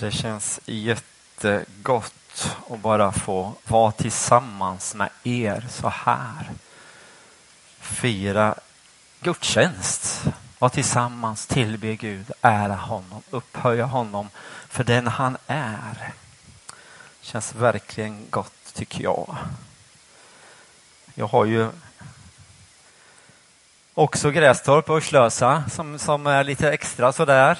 Det 0.00 0.10
känns 0.10 0.60
jättegott 0.66 2.14
att 2.70 2.80
bara 2.80 3.12
få 3.12 3.52
vara 3.66 3.92
tillsammans 3.92 4.94
med 4.94 5.08
er 5.24 5.66
så 5.70 5.88
här. 5.88 6.50
Fira 7.80 8.54
gudstjänst, 9.20 10.24
vara 10.58 10.70
tillsammans, 10.70 11.46
tillbe 11.46 11.96
Gud, 11.96 12.32
ära 12.40 12.74
honom, 12.74 13.22
upphöja 13.30 13.84
honom 13.84 14.28
för 14.68 14.84
den 14.84 15.06
han 15.06 15.36
är. 15.46 16.12
Känns 17.20 17.54
verkligen 17.54 18.26
gott 18.30 18.74
tycker 18.74 19.02
jag. 19.02 19.36
Jag 21.14 21.26
har 21.26 21.44
ju 21.44 21.68
också 23.94 24.30
Grästorp 24.30 24.90
och 24.90 24.96
Örslösa 24.96 25.64
som, 25.70 25.98
som 25.98 26.26
är 26.26 26.44
lite 26.44 26.72
extra 26.72 27.12
sådär 27.12 27.58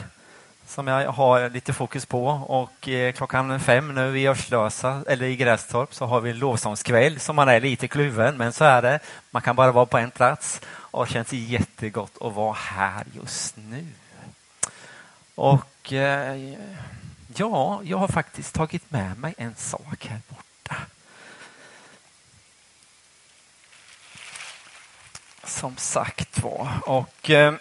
som 0.71 0.87
jag 0.87 1.13
har 1.13 1.51
lite 1.51 1.73
fokus 1.73 2.07
på. 2.07 2.27
Och 2.29 2.89
eh, 2.89 3.13
klockan 3.13 3.61
fem 3.61 3.95
nu 3.95 4.21
i 4.21 4.27
Örslösa, 4.27 5.03
eller 5.07 5.27
i 5.27 5.37
Grästorp, 5.37 5.95
så 5.95 6.07
har 6.07 6.21
vi 6.21 6.31
en 6.31 6.39
lovsångskväll 6.39 7.21
som 7.21 7.37
man 7.37 7.49
är 7.49 7.61
lite 7.61 7.89
kluven, 7.89 8.37
men 8.37 8.53
så 8.53 8.65
är 8.65 8.83
det. 8.83 9.01
Man 9.31 9.43
kan 9.43 9.57
bara 9.57 9.73
vara 9.73 9.87
på 9.87 9.99
en 9.99 10.11
plats 10.11 10.61
och 10.67 11.07
det 11.07 11.13
känns 11.13 11.33
jättegott 11.33 12.13
att 12.21 12.35
vara 12.35 12.53
här 12.53 13.05
just 13.13 13.57
nu. 13.57 13.87
Och 15.35 15.93
eh, 15.93 16.55
ja, 17.37 17.81
jag 17.85 17.99
har 17.99 18.09
faktiskt 18.09 18.55
tagit 18.55 18.91
med 18.91 19.19
mig 19.19 19.35
en 19.39 19.55
sak 19.55 20.07
här 20.07 20.21
borta. 20.29 20.77
Som 25.45 25.77
sagt 25.77 26.43
var. 26.43 26.69
Och 26.87 27.31
eh, 27.31 27.55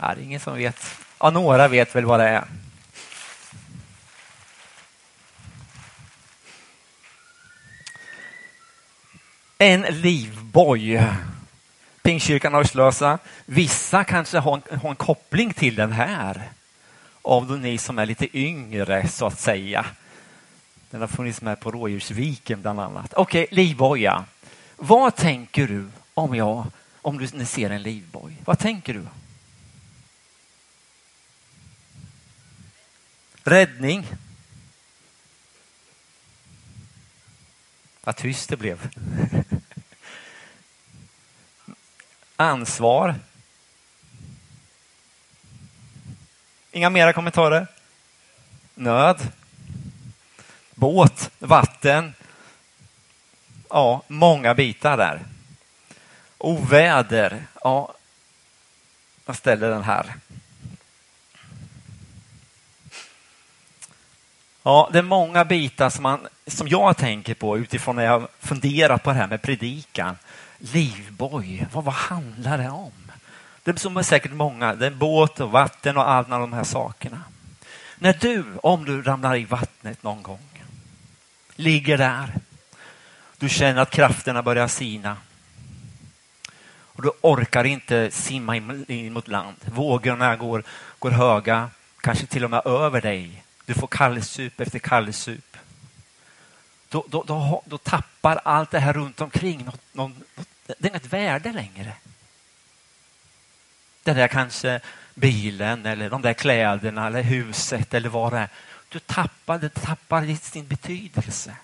Ja, 0.00 0.14
det 0.14 0.20
är 0.20 0.24
ingen 0.24 0.40
som 0.40 0.56
vet. 0.56 0.84
Ja, 1.20 1.30
några 1.30 1.68
vet 1.68 1.96
väl 1.96 2.04
vad 2.04 2.20
det 2.20 2.28
är. 2.28 2.44
En 9.58 9.80
livboj. 9.80 11.02
Pingstkyrkan 12.02 12.54
Örslösa. 12.54 13.18
Vissa 13.46 14.04
kanske 14.04 14.38
har 14.38 14.60
en, 14.70 14.78
har 14.78 14.90
en 14.90 14.96
koppling 14.96 15.52
till 15.52 15.74
den 15.74 15.92
här. 15.92 16.50
Av 17.22 17.58
ni 17.58 17.78
som 17.78 17.98
är 17.98 18.06
lite 18.06 18.38
yngre, 18.38 19.08
så 19.08 19.26
att 19.26 19.40
säga. 19.40 19.86
Den 20.90 21.00
har 21.00 21.08
funnits 21.08 21.42
med 21.42 21.60
på 21.60 21.70
Rådjursviken 21.70 22.62
bland 22.62 22.80
annat. 22.80 23.14
Okej, 23.14 23.44
okay, 23.44 23.56
livboja. 23.56 24.24
Vad 24.76 25.16
tänker 25.16 25.66
du 25.66 25.88
om 26.14 26.34
jag, 26.34 26.66
om 27.02 27.18
du 27.18 27.46
ser 27.46 27.70
en 27.70 27.82
livboj? 27.82 28.36
Vad 28.44 28.58
tänker 28.58 28.94
du? 28.94 29.02
Räddning. 33.46 34.06
Vad 38.04 38.16
tyst 38.16 38.48
det 38.48 38.56
blev. 38.56 38.90
Ansvar. 42.36 43.14
Inga 46.70 46.90
mera 46.90 47.12
kommentarer? 47.12 47.66
Nöd. 48.74 49.32
Båt, 50.74 51.30
vatten. 51.38 52.14
Ja, 53.68 54.02
många 54.08 54.54
bitar 54.54 54.96
där. 54.96 55.24
Oväder. 56.38 57.46
Ja, 57.62 57.94
jag 59.26 59.36
ställer 59.36 59.70
den 59.70 59.82
här. 59.82 60.14
Ja, 64.66 64.88
det 64.92 64.98
är 64.98 65.02
många 65.02 65.44
bitar 65.44 65.90
som, 65.90 66.02
man, 66.02 66.26
som 66.46 66.68
jag 66.68 66.96
tänker 66.96 67.34
på 67.34 67.58
utifrån 67.58 67.96
när 67.96 68.04
jag 68.04 68.28
funderar 68.40 68.98
på 68.98 69.10
det 69.10 69.16
här 69.16 69.26
med 69.26 69.42
predikan. 69.42 70.16
Livboj, 70.58 71.66
vad, 71.72 71.84
vad 71.84 71.94
handlar 71.94 72.58
det 72.58 72.68
om? 72.68 72.92
Det 73.62 73.70
är 73.70 73.76
som 73.76 73.96
är 73.96 74.02
säkert 74.02 74.32
många, 74.32 74.74
det 74.74 74.86
är 74.86 74.90
båt 74.90 75.40
och 75.40 75.50
vatten 75.50 75.96
och 75.96 76.10
alla 76.10 76.38
de 76.38 76.52
här 76.52 76.64
sakerna. 76.64 77.22
När 77.98 78.12
du, 78.20 78.44
om 78.62 78.84
du 78.84 79.02
ramlar 79.02 79.36
i 79.36 79.44
vattnet 79.44 80.02
någon 80.02 80.22
gång, 80.22 80.62
ligger 81.56 81.98
där, 81.98 82.34
du 83.38 83.48
känner 83.48 83.82
att 83.82 83.90
krafterna 83.90 84.42
börjar 84.42 84.68
sina 84.68 85.16
och 86.68 87.02
du 87.02 87.10
orkar 87.20 87.64
inte 87.64 88.10
simma 88.10 88.56
in 88.56 89.12
mot 89.12 89.28
land. 89.28 89.56
Vågorna 89.64 90.36
går, 90.36 90.64
går 90.98 91.10
höga, 91.10 91.70
kanske 92.00 92.26
till 92.26 92.44
och 92.44 92.50
med 92.50 92.66
över 92.66 93.00
dig 93.00 93.42
du 93.66 93.74
får 93.74 93.86
kallsup 93.86 94.60
efter 94.60 94.78
kallsup. 94.78 95.56
Då, 96.88 97.04
då, 97.08 97.22
då, 97.22 97.62
då, 97.64 97.78
tappar 97.78 98.40
allt 98.44 98.70
det 98.70 98.78
här 98.78 98.92
runt 98.92 99.20
omkring 99.20 99.64
något, 99.64 99.80
något, 99.92 100.12
det 100.66 100.84
är 100.84 100.88
inget 100.88 101.12
värde 101.12 101.52
längre. 101.52 101.92
Den 104.02 104.16
där 104.16 104.28
kanske 104.28 104.80
bilen 105.14 105.86
eller 105.86 106.10
de 106.10 106.22
där 106.22 106.32
kläderna 106.32 107.06
eller 107.06 107.22
huset 107.22 107.94
eller 107.94 108.08
vad 108.08 108.32
det 108.32 108.38
är. 108.38 108.48
Du 108.88 108.98
tappar, 108.98 109.58
det 109.58 109.74
tappar 109.74 110.34
sin 110.34 110.66
betydelse. 110.66 111.56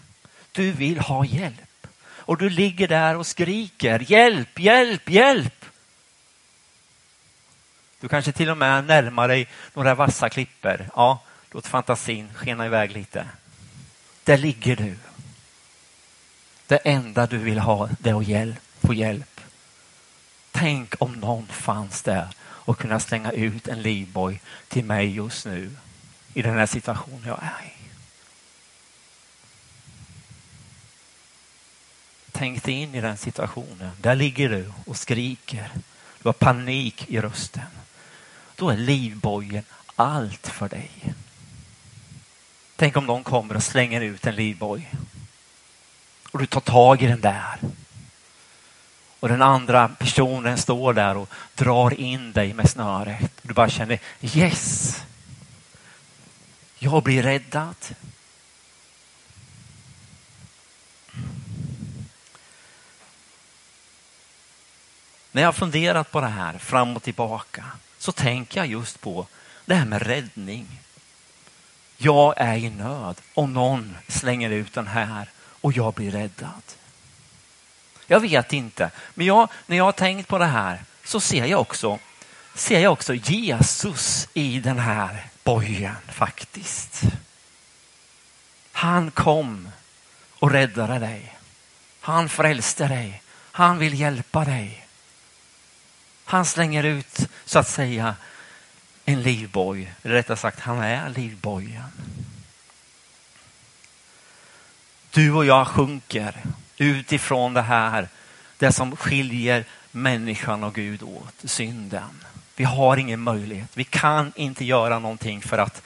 Du 0.52 0.72
vill 0.72 0.98
ha 0.98 1.24
hjälp. 1.24 1.86
Och 2.16 2.38
du 2.38 2.50
ligger 2.50 2.88
där 2.88 3.16
och 3.16 3.26
skriker 3.26 4.10
hjälp, 4.10 4.58
hjälp, 4.58 5.10
hjälp. 5.10 5.64
Du 8.00 8.08
kanske 8.08 8.32
till 8.32 8.50
och 8.50 8.58
med 8.58 8.84
närmar 8.84 9.28
dig 9.28 9.48
några 9.74 9.94
vassa 9.94 10.30
klippor. 10.30 10.90
Ja, 10.96 11.22
Låt 11.52 11.66
fantasin 11.66 12.34
skena 12.34 12.66
iväg 12.66 12.92
lite. 12.92 13.28
Där 14.24 14.38
ligger 14.38 14.76
du. 14.76 14.98
Det 16.66 16.76
enda 16.76 17.26
du 17.26 17.38
vill 17.38 17.58
ha 17.58 17.88
det 17.98 18.10
är 18.10 18.14
att 18.14 18.28
hjälp, 18.28 18.60
få 18.80 18.94
hjälp. 18.94 19.40
Tänk 20.50 20.94
om 21.02 21.12
någon 21.12 21.46
fanns 21.46 22.02
där 22.02 22.28
och 22.40 22.78
kunna 22.78 23.00
slänga 23.00 23.32
ut 23.32 23.68
en 23.68 23.82
livboj 23.82 24.40
till 24.68 24.84
mig 24.84 25.14
just 25.14 25.46
nu 25.46 25.76
i 26.34 26.42
den 26.42 26.54
här 26.54 26.66
situationen 26.66 27.22
jag 27.26 27.42
är 27.42 27.66
i. 27.66 27.72
Tänk 32.32 32.64
dig 32.64 32.74
in 32.74 32.94
i 32.94 33.00
den 33.00 33.16
situationen. 33.16 33.90
Där 34.00 34.14
ligger 34.14 34.48
du 34.48 34.72
och 34.86 34.96
skriker. 34.96 35.70
Du 36.22 36.28
har 36.28 36.32
panik 36.32 37.08
i 37.08 37.20
rösten. 37.20 37.66
Då 38.56 38.70
är 38.70 38.76
livbojen 38.76 39.64
allt 39.96 40.46
för 40.46 40.68
dig. 40.68 40.90
Tänk 42.82 42.96
om 42.96 43.06
någon 43.06 43.24
kommer 43.24 43.56
och 43.56 43.62
slänger 43.62 44.00
ut 44.00 44.26
en 44.26 44.34
livboj. 44.34 44.90
Och 46.32 46.38
du 46.38 46.46
tar 46.46 46.60
tag 46.60 47.02
i 47.02 47.06
den 47.06 47.20
där. 47.20 47.58
Och 49.20 49.28
den 49.28 49.42
andra 49.42 49.88
personen 49.88 50.58
står 50.58 50.92
där 50.92 51.16
och 51.16 51.28
drar 51.54 52.00
in 52.00 52.32
dig 52.32 52.52
med 52.52 52.70
snöret. 52.70 53.32
Du 53.42 53.54
bara 53.54 53.68
känner 53.68 53.98
yes. 54.22 55.02
Jag 56.78 57.02
blir 57.02 57.22
räddad. 57.22 57.76
När 65.32 65.42
jag 65.42 65.56
funderat 65.56 66.10
på 66.10 66.20
det 66.20 66.26
här 66.26 66.58
fram 66.58 66.96
och 66.96 67.02
tillbaka 67.02 67.64
så 67.98 68.12
tänker 68.12 68.60
jag 68.60 68.66
just 68.66 69.00
på 69.00 69.26
det 69.66 69.74
här 69.74 69.86
med 69.86 70.02
räddning. 70.02 70.80
Jag 72.04 72.34
är 72.36 72.56
i 72.56 72.70
nöd 72.70 73.20
och 73.34 73.48
någon 73.48 73.96
slänger 74.08 74.50
ut 74.50 74.72
den 74.72 74.86
här 74.86 75.28
och 75.36 75.72
jag 75.72 75.94
blir 75.94 76.10
räddad. 76.10 76.62
Jag 78.06 78.20
vet 78.20 78.52
inte, 78.52 78.90
men 79.14 79.26
jag, 79.26 79.48
när 79.66 79.76
jag 79.76 79.84
har 79.84 79.92
tänkt 79.92 80.28
på 80.28 80.38
det 80.38 80.46
här 80.46 80.84
så 81.04 81.20
ser 81.20 81.46
jag 81.46 81.60
också, 81.60 81.98
ser 82.54 82.80
jag 82.80 82.92
också 82.92 83.14
Jesus 83.14 84.28
i 84.34 84.60
den 84.60 84.78
här 84.78 85.26
bojen 85.44 85.96
faktiskt. 86.08 87.02
Han 88.72 89.10
kom 89.10 89.68
och 90.38 90.50
räddade 90.50 90.98
dig. 90.98 91.36
Han 92.00 92.28
frälste 92.28 92.88
dig. 92.88 93.22
Han 93.52 93.78
vill 93.78 94.00
hjälpa 94.00 94.44
dig. 94.44 94.86
Han 96.24 96.44
slänger 96.46 96.84
ut 96.84 97.18
så 97.44 97.58
att 97.58 97.68
säga 97.68 98.16
en 99.04 99.22
livboj. 99.22 99.94
Eller 100.02 100.14
rättare 100.14 100.36
sagt, 100.36 100.60
han 100.60 100.78
är 100.78 101.08
livbojen. 101.08 101.90
Du 105.10 105.32
och 105.32 105.44
jag 105.44 105.68
sjunker 105.68 106.36
utifrån 106.76 107.54
det 107.54 107.62
här, 107.62 108.08
det 108.58 108.72
som 108.72 108.96
skiljer 108.96 109.64
människan 109.90 110.64
och 110.64 110.74
Gud 110.74 111.02
åt, 111.02 111.34
synden. 111.44 112.24
Vi 112.56 112.64
har 112.64 112.96
ingen 112.96 113.20
möjlighet. 113.20 113.70
Vi 113.74 113.84
kan 113.84 114.32
inte 114.36 114.64
göra 114.64 114.98
någonting 114.98 115.42
för 115.42 115.58
att 115.58 115.82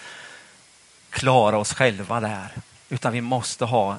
klara 1.11 1.59
oss 1.59 1.75
själva 1.75 2.21
där, 2.21 2.53
utan 2.89 3.13
vi 3.13 3.21
måste 3.21 3.65
ha 3.65 3.99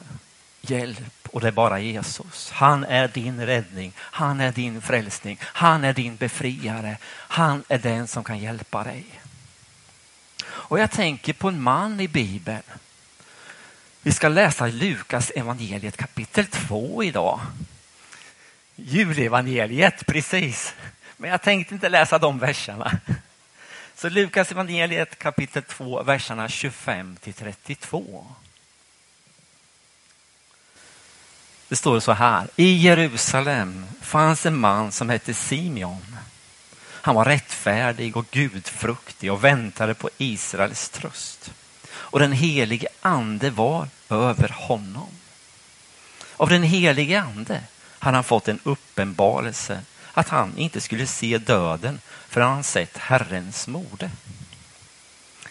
hjälp 0.61 1.16
och 1.31 1.41
det 1.41 1.47
är 1.47 1.51
bara 1.51 1.79
Jesus. 1.79 2.51
Han 2.51 2.83
är 2.83 3.07
din 3.07 3.45
räddning, 3.45 3.93
han 3.97 4.39
är 4.39 4.51
din 4.51 4.81
frälsning, 4.81 5.39
han 5.41 5.83
är 5.83 5.93
din 5.93 6.15
befriare. 6.15 6.97
Han 7.07 7.63
är 7.67 7.77
den 7.77 8.07
som 8.07 8.23
kan 8.23 8.39
hjälpa 8.39 8.83
dig. 8.83 9.05
Och 10.45 10.79
jag 10.79 10.91
tänker 10.91 11.33
på 11.33 11.47
en 11.47 11.61
man 11.61 11.99
i 11.99 12.07
Bibeln. 12.07 12.63
Vi 14.01 14.11
ska 14.11 14.27
läsa 14.27 14.67
Lukas 14.67 15.31
evangeliet 15.35 15.97
kapitel 15.97 16.45
2 16.45 17.03
idag. 17.03 17.39
Julevangeliet, 18.75 20.05
precis. 20.05 20.73
Men 21.17 21.29
jag 21.29 21.41
tänkte 21.41 21.73
inte 21.73 21.89
läsa 21.89 22.17
de 22.19 22.39
verserna. 22.39 22.99
Så 23.95 24.09
Lukas 24.09 24.51
evangeliet 24.51 25.19
kapitel 25.19 25.63
2, 25.63 26.03
verserna 26.03 26.49
25 26.49 27.17
till 27.21 27.33
32. 27.33 28.25
Det 31.69 31.75
står 31.75 31.99
så 31.99 32.11
här. 32.11 32.47
I 32.55 32.77
Jerusalem 32.77 33.85
fanns 34.01 34.45
en 34.45 34.57
man 34.57 34.91
som 34.91 35.09
hette 35.09 35.33
Simeon. 35.33 36.17
Han 37.07 37.15
var 37.15 37.25
rättfärdig 37.25 38.17
och 38.17 38.25
gudfruktig 38.31 39.31
och 39.31 39.43
väntade 39.43 39.93
på 39.93 40.09
Israels 40.17 40.89
tröst. 40.89 41.51
Och 41.89 42.19
den 42.19 42.31
helige 42.31 42.87
ande 43.01 43.49
var 43.49 43.87
över 44.09 44.49
honom. 44.49 45.07
Av 46.37 46.49
den 46.49 46.63
helige 46.63 47.21
ande 47.21 47.61
hade 47.99 48.17
han 48.17 48.23
fått 48.23 48.47
en 48.47 48.59
uppenbarelse 48.63 49.81
att 50.13 50.29
han 50.29 50.57
inte 50.57 50.81
skulle 50.81 51.07
se 51.07 51.37
döden 51.37 51.99
förrän 52.27 52.49
han 52.49 52.63
sett 52.63 52.97
Herrens 52.97 53.67
mode. 53.67 54.09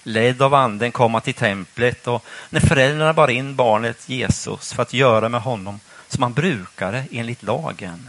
Ledd 0.03 0.43
av 0.43 0.55
anden 0.55 0.93
kom 0.93 1.15
han 1.15 1.23
till 1.23 1.35
templet 1.35 2.07
och 2.07 2.25
när 2.51 2.61
föräldrarna 2.61 3.13
bar 3.13 3.29
in 3.29 3.57
barnet 3.57 4.09
Jesus 4.09 4.73
för 4.73 4.83
att 4.83 4.93
göra 4.93 5.29
med 5.29 5.41
honom 5.41 5.81
som 6.09 6.23
han 6.23 6.33
brukade 6.33 7.05
enligt 7.11 7.43
lagen 7.43 8.09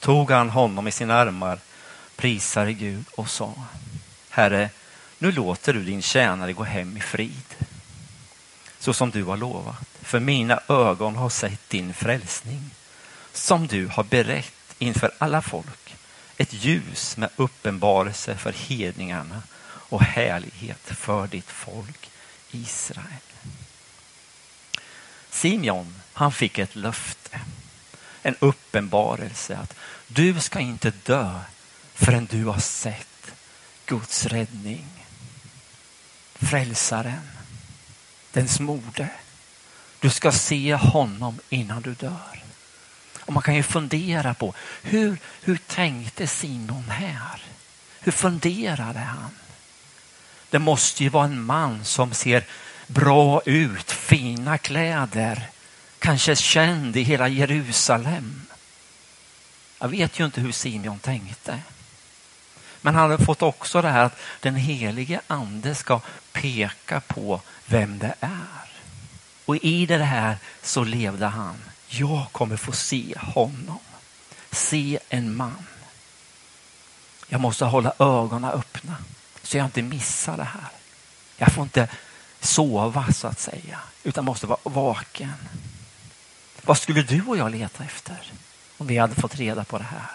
tog 0.00 0.30
han 0.30 0.50
honom 0.50 0.88
i 0.88 0.92
sina 0.92 1.14
armar, 1.14 1.58
prisade 2.16 2.72
Gud 2.72 3.04
och 3.10 3.30
sa 3.30 3.54
Herre, 4.30 4.70
nu 5.18 5.32
låter 5.32 5.72
du 5.72 5.84
din 5.84 6.02
tjänare 6.02 6.52
gå 6.52 6.64
hem 6.64 6.96
i 6.96 7.00
frid 7.00 7.54
så 8.78 8.92
som 8.92 9.10
du 9.10 9.24
har 9.24 9.36
lovat. 9.36 9.88
För 10.02 10.20
mina 10.20 10.60
ögon 10.68 11.16
har 11.16 11.30
sett 11.30 11.68
din 11.68 11.94
frälsning 11.94 12.70
som 13.32 13.66
du 13.66 13.86
har 13.86 14.04
berett 14.04 14.74
inför 14.78 15.10
alla 15.18 15.42
folk. 15.42 15.96
Ett 16.36 16.52
ljus 16.52 17.16
med 17.16 17.30
uppenbarelse 17.36 18.36
för 18.36 18.52
hedningarna 18.52 19.42
och 19.62 20.02
härlighet 20.02 20.80
för 20.82 21.26
ditt 21.26 21.50
folk 21.50 22.10
Israel. 22.50 23.04
Simeon, 25.30 25.94
han 26.20 26.32
fick 26.32 26.58
ett 26.58 26.76
löfte, 26.76 27.40
en 28.22 28.36
uppenbarelse 28.38 29.56
att 29.56 29.74
du 30.06 30.40
ska 30.40 30.60
inte 30.60 30.92
dö 31.04 31.40
förrän 31.94 32.26
du 32.30 32.44
har 32.44 32.58
sett 32.58 33.32
Guds 33.86 34.26
räddning. 34.26 34.86
Frälsaren, 36.34 37.28
den 38.32 38.48
smorde. 38.48 39.08
Du 40.00 40.10
ska 40.10 40.32
se 40.32 40.74
honom 40.74 41.38
innan 41.48 41.82
du 41.82 41.94
dör. 41.94 42.42
Och 43.20 43.32
man 43.32 43.42
kan 43.42 43.54
ju 43.54 43.62
fundera 43.62 44.34
på 44.34 44.54
hur, 44.82 45.18
hur 45.42 45.56
tänkte 45.56 46.26
Simon 46.26 46.84
här? 46.88 47.42
Hur 48.00 48.12
funderade 48.12 48.98
han? 48.98 49.30
Det 50.50 50.58
måste 50.58 51.02
ju 51.02 51.08
vara 51.08 51.24
en 51.24 51.42
man 51.42 51.84
som 51.84 52.14
ser 52.14 52.44
bra 52.86 53.42
ut, 53.44 53.90
fina 53.90 54.58
kläder, 54.58 55.50
kanske 56.00 56.36
känd 56.36 56.96
i 56.96 57.02
hela 57.02 57.28
Jerusalem. 57.28 58.46
Jag 59.78 59.88
vet 59.88 60.20
ju 60.20 60.24
inte 60.24 60.40
hur 60.40 60.52
Simeon 60.52 60.98
tänkte. 60.98 61.62
Men 62.80 62.94
han 62.94 63.10
hade 63.10 63.24
fått 63.24 63.42
också 63.42 63.82
det 63.82 63.88
här 63.88 64.04
att 64.04 64.18
den 64.40 64.54
helige 64.54 65.20
ande 65.26 65.74
ska 65.74 66.00
peka 66.32 67.00
på 67.00 67.40
vem 67.66 67.98
det 67.98 68.14
är. 68.20 68.70
Och 69.44 69.56
i 69.56 69.86
det 69.86 70.04
här 70.04 70.36
så 70.62 70.84
levde 70.84 71.26
han. 71.26 71.56
Jag 71.88 72.26
kommer 72.32 72.56
få 72.56 72.72
se 72.72 73.14
honom. 73.18 73.78
Se 74.50 74.98
en 75.08 75.36
man. 75.36 75.66
Jag 77.28 77.40
måste 77.40 77.64
hålla 77.64 77.92
ögonen 77.98 78.50
öppna 78.50 78.96
så 79.42 79.56
jag 79.56 79.66
inte 79.66 79.82
missar 79.82 80.36
det 80.36 80.44
här. 80.44 80.68
Jag 81.36 81.52
får 81.52 81.62
inte 81.62 81.88
sova 82.40 83.12
så 83.12 83.26
att 83.26 83.40
säga, 83.40 83.78
utan 84.02 84.24
måste 84.24 84.46
vara 84.46 84.58
vaken. 84.62 85.34
Vad 86.62 86.78
skulle 86.78 87.02
du 87.02 87.22
och 87.22 87.36
jag 87.36 87.50
leta 87.50 87.84
efter 87.84 88.32
om 88.78 88.86
vi 88.86 88.98
hade 88.98 89.14
fått 89.14 89.36
reda 89.36 89.64
på 89.64 89.78
det 89.78 89.84
här? 89.84 90.10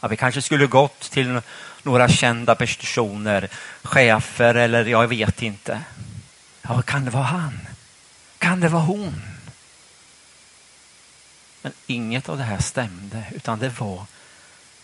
Ja, 0.00 0.08
vi 0.08 0.16
kanske 0.16 0.42
skulle 0.42 0.66
gått 0.66 1.00
till 1.00 1.40
några 1.82 2.08
kända 2.08 2.54
personer, 2.54 3.48
chefer 3.82 4.54
eller 4.54 4.84
jag 4.84 5.08
vet 5.08 5.42
inte. 5.42 5.80
Ja, 6.62 6.82
kan 6.82 7.04
det 7.04 7.10
vara 7.10 7.24
han? 7.24 7.60
Kan 8.38 8.60
det 8.60 8.68
vara 8.68 8.82
hon? 8.82 9.22
Men 11.62 11.72
inget 11.86 12.28
av 12.28 12.38
det 12.38 12.44
här 12.44 12.58
stämde, 12.58 13.24
utan 13.34 13.58
det 13.58 13.68
var 13.68 14.06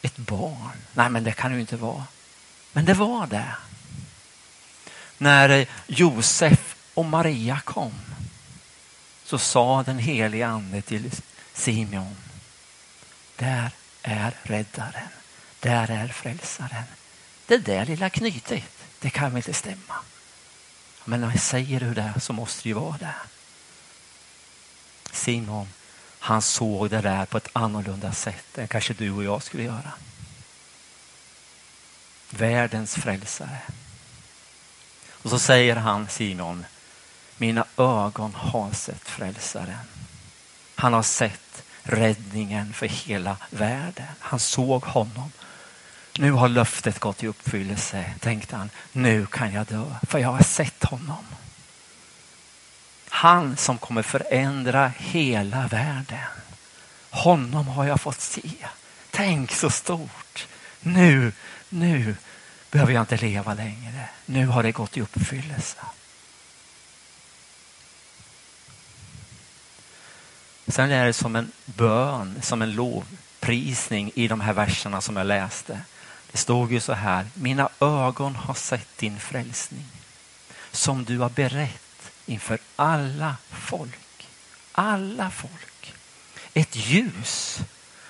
ett 0.02 0.16
barn. 0.16 0.76
Nej, 0.92 1.10
men 1.10 1.24
det 1.24 1.32
kan 1.32 1.50
det 1.50 1.54
ju 1.54 1.60
inte 1.60 1.76
vara. 1.76 2.04
Men 2.72 2.84
det 2.84 2.94
var 2.94 3.26
det. 3.26 3.54
När 5.18 5.66
Josef 5.86 6.76
och 6.94 7.04
Maria 7.04 7.60
kom 7.64 7.92
så 9.28 9.38
sa 9.38 9.82
den 9.82 9.98
helige 9.98 10.46
ande 10.46 10.82
till 10.82 11.10
Simeon. 11.54 12.16
Där 13.36 13.70
är 14.02 14.34
räddaren. 14.42 15.08
Där 15.60 15.90
är 15.90 16.08
frälsaren. 16.08 16.84
Det 17.46 17.58
där 17.58 17.84
lilla 17.84 18.10
knytet, 18.10 18.70
det 18.98 19.10
kan 19.10 19.30
väl 19.30 19.36
inte 19.36 19.54
stämma. 19.54 19.94
Men 21.04 21.20
när 21.20 21.30
jag 21.30 21.40
säger 21.40 21.80
hur 21.80 21.94
det 21.94 22.12
är 22.16 22.20
så 22.20 22.32
måste 22.32 22.62
det 22.62 22.68
ju 22.68 22.74
vara 22.74 22.98
det. 22.98 23.14
Simon, 25.12 25.68
han 26.18 26.42
såg 26.42 26.90
det 26.90 27.00
där 27.00 27.26
på 27.26 27.36
ett 27.36 27.48
annorlunda 27.52 28.12
sätt 28.12 28.58
än 28.58 28.68
kanske 28.68 28.94
du 28.94 29.10
och 29.10 29.24
jag 29.24 29.42
skulle 29.42 29.62
göra. 29.62 29.92
Världens 32.30 32.94
frälsare. 32.94 33.58
Och 35.10 35.30
så 35.30 35.38
säger 35.38 35.76
han 35.76 36.08
Simon, 36.08 36.64
mina 37.38 37.64
ögon 37.76 38.34
har 38.34 38.72
sett 38.72 39.08
frälsaren. 39.08 39.86
Han 40.74 40.92
har 40.92 41.02
sett 41.02 41.62
räddningen 41.82 42.72
för 42.72 42.86
hela 42.86 43.36
världen. 43.50 44.06
Han 44.18 44.40
såg 44.40 44.84
honom. 44.84 45.32
Nu 46.18 46.32
har 46.32 46.48
löftet 46.48 46.98
gått 46.98 47.22
i 47.22 47.26
uppfyllelse, 47.26 48.14
tänkte 48.20 48.56
han. 48.56 48.70
Nu 48.92 49.26
kan 49.26 49.52
jag 49.52 49.66
dö, 49.66 49.84
för 50.02 50.18
jag 50.18 50.28
har 50.28 50.42
sett 50.42 50.84
honom. 50.84 51.24
Han 53.08 53.56
som 53.56 53.78
kommer 53.78 54.02
förändra 54.02 54.92
hela 54.98 55.66
världen. 55.66 56.18
Honom 57.10 57.68
har 57.68 57.84
jag 57.84 58.00
fått 58.00 58.20
se. 58.20 58.50
Tänk 59.10 59.52
så 59.52 59.70
stort. 59.70 60.46
Nu, 60.80 61.32
nu 61.68 62.16
behöver 62.70 62.92
jag 62.92 63.02
inte 63.02 63.16
leva 63.16 63.54
längre. 63.54 64.08
Nu 64.26 64.46
har 64.46 64.62
det 64.62 64.72
gått 64.72 64.96
i 64.96 65.00
uppfyllelse. 65.00 65.76
Sen 70.68 70.90
är 70.90 71.06
det 71.06 71.12
som 71.12 71.36
en 71.36 71.52
bön, 71.64 72.38
som 72.42 72.62
en 72.62 72.72
lovprisning 72.72 74.10
i 74.14 74.28
de 74.28 74.40
här 74.40 74.52
verserna 74.52 75.00
som 75.00 75.16
jag 75.16 75.26
läste. 75.26 75.80
Det 76.32 76.38
stod 76.38 76.72
ju 76.72 76.80
så 76.80 76.92
här, 76.92 77.26
mina 77.34 77.68
ögon 77.80 78.36
har 78.36 78.54
sett 78.54 78.98
din 78.98 79.20
frälsning 79.20 79.86
som 80.70 81.04
du 81.04 81.18
har 81.18 81.28
berett 81.28 82.10
inför 82.26 82.58
alla 82.76 83.36
folk. 83.50 84.28
Alla 84.72 85.30
folk. 85.30 85.94
Ett 86.54 86.76
ljus 86.76 87.60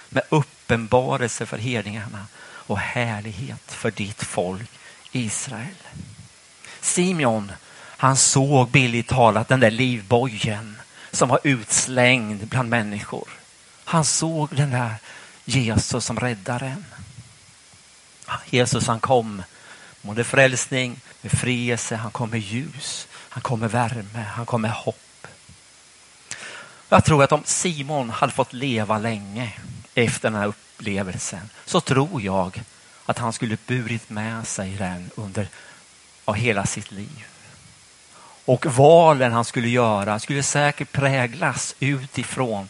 med 0.09 0.23
uppenbarelse 0.29 1.47
för 1.47 1.59
hedningarna 1.59 2.27
och 2.41 2.79
härlighet 2.79 3.73
för 3.73 3.91
ditt 3.91 4.23
folk 4.23 4.71
Israel. 5.13 5.75
Simeon, 6.81 7.53
han 7.97 8.17
såg 8.17 8.69
billigt 8.69 9.09
talat 9.09 9.49
den 9.49 9.61
där 9.61 9.71
livbojen 9.71 10.78
som 11.11 11.29
var 11.29 11.41
utslängd 11.43 12.47
bland 12.47 12.69
människor. 12.69 13.29
Han 13.85 14.05
såg 14.05 14.57
den 14.57 14.71
där 14.71 14.95
Jesus 15.45 16.05
som 16.05 16.21
räddaren. 16.21 16.85
Jesus 18.47 18.87
han 18.87 19.01
kom 19.01 19.43
med 20.01 20.27
frälsning, 20.27 21.01
befrielse, 21.23 21.97
han 21.97 22.11
kom 22.11 22.31
med 22.31 22.41
ljus, 22.41 23.09
han 23.13 23.43
kom 23.43 23.61
med 23.61 23.71
värme, 23.71 24.23
han 24.23 24.47
kom 24.47 24.63
med 24.63 24.71
hopp. 24.71 25.27
Jag 26.89 27.05
tror 27.05 27.25
att 27.25 27.33
om 27.33 27.43
Simon 27.45 28.11
hade 28.11 28.33
fått 28.33 28.53
leva 28.53 28.99
länge 28.99 29.53
efter 29.95 30.31
den 30.31 30.41
här 30.41 30.47
upplevelsen 30.47 31.51
så 31.65 31.81
tror 31.81 32.23
jag 32.23 32.63
att 33.07 33.19
han 33.19 33.33
skulle 33.33 33.57
burit 33.67 34.11
med 34.11 34.47
sig 34.47 34.77
den 34.77 35.11
under 35.15 35.49
hela 36.35 36.67
sitt 36.67 36.91
liv. 36.91 37.27
Och 38.49 38.67
valen 38.67 39.33
han 39.33 39.45
skulle 39.45 39.69
göra 39.69 40.19
skulle 40.19 40.43
säkert 40.43 40.93
präglas 40.93 41.75
utifrån 41.81 42.69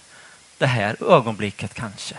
det 0.58 0.66
här 0.66 1.02
ögonblicket 1.02 1.74
kanske. 1.74 2.16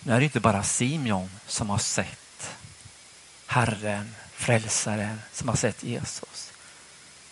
Nu 0.00 0.12
är 0.12 0.18
det 0.18 0.24
inte 0.24 0.40
bara 0.40 0.62
Simeon 0.62 1.30
som 1.46 1.70
har 1.70 1.78
sett 1.78 2.56
Herren, 3.46 4.14
frälsaren, 4.32 5.20
som 5.32 5.48
har 5.48 5.56
sett 5.56 5.82
Jesus. 5.82 6.52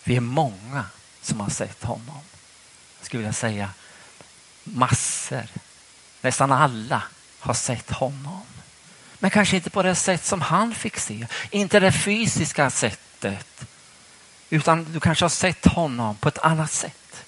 Vi 0.03 0.15
är 0.15 0.21
många 0.21 0.85
som 1.21 1.39
har 1.39 1.49
sett 1.49 1.83
honom. 1.83 2.21
Jag 2.99 3.05
skulle 3.05 3.21
vilja 3.21 3.33
säga 3.33 3.69
massor, 4.63 5.47
nästan 6.21 6.51
alla 6.51 7.03
har 7.39 7.53
sett 7.53 7.91
honom. 7.91 8.45
Men 9.21 9.31
kanske 9.31 9.55
inte 9.55 9.69
på 9.69 9.83
det 9.83 9.95
sätt 9.95 10.25
som 10.25 10.41
han 10.41 10.75
fick 10.75 10.97
se. 10.97 11.27
Inte 11.49 11.79
det 11.79 11.91
fysiska 11.91 12.69
sättet. 12.69 13.65
Utan 14.49 14.83
du 14.83 14.99
kanske 14.99 15.25
har 15.25 15.29
sett 15.29 15.65
honom 15.65 16.15
på 16.15 16.27
ett 16.27 16.37
annat 16.37 16.71
sätt. 16.71 17.23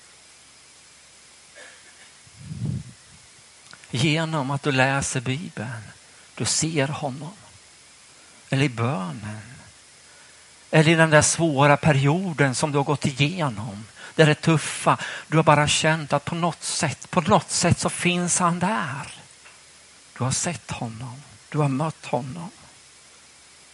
Genom 3.92 4.52
att 4.52 4.64
du 4.64 4.72
läser 4.72 5.22
Bibeln. 5.22 5.84
Du 6.36 6.46
ser 6.46 6.88
honom. 6.88 7.34
Eller 8.50 8.64
i 8.64 8.70
bönen. 8.70 9.42
Eller 10.72 10.92
i 10.92 10.96
den 10.96 11.10
där 11.10 11.22
svåra 11.22 11.78
perioden 11.78 12.56
som 12.56 12.72
du 12.72 12.78
har 12.78 12.86
gått 12.86 13.06
igenom. 13.06 13.86
Det 14.16 14.24
är 14.24 14.34
tuffa. 14.34 14.98
Du 15.28 15.38
har 15.38 15.44
bara 15.44 15.68
känt 15.68 16.14
att 16.14 16.26
på 16.26 16.36
något 16.36 16.64
sätt, 16.64 17.10
på 17.10 17.22
något 17.22 17.52
sätt 17.52 17.80
så 17.80 17.90
finns 17.90 18.40
han 18.40 18.60
där. 18.60 19.14
Du 20.18 20.24
har 20.24 20.32
sett 20.32 20.72
honom. 20.72 21.22
Du 21.54 21.60
har 21.60 21.70
mött 21.70 22.06
honom. 22.06 22.50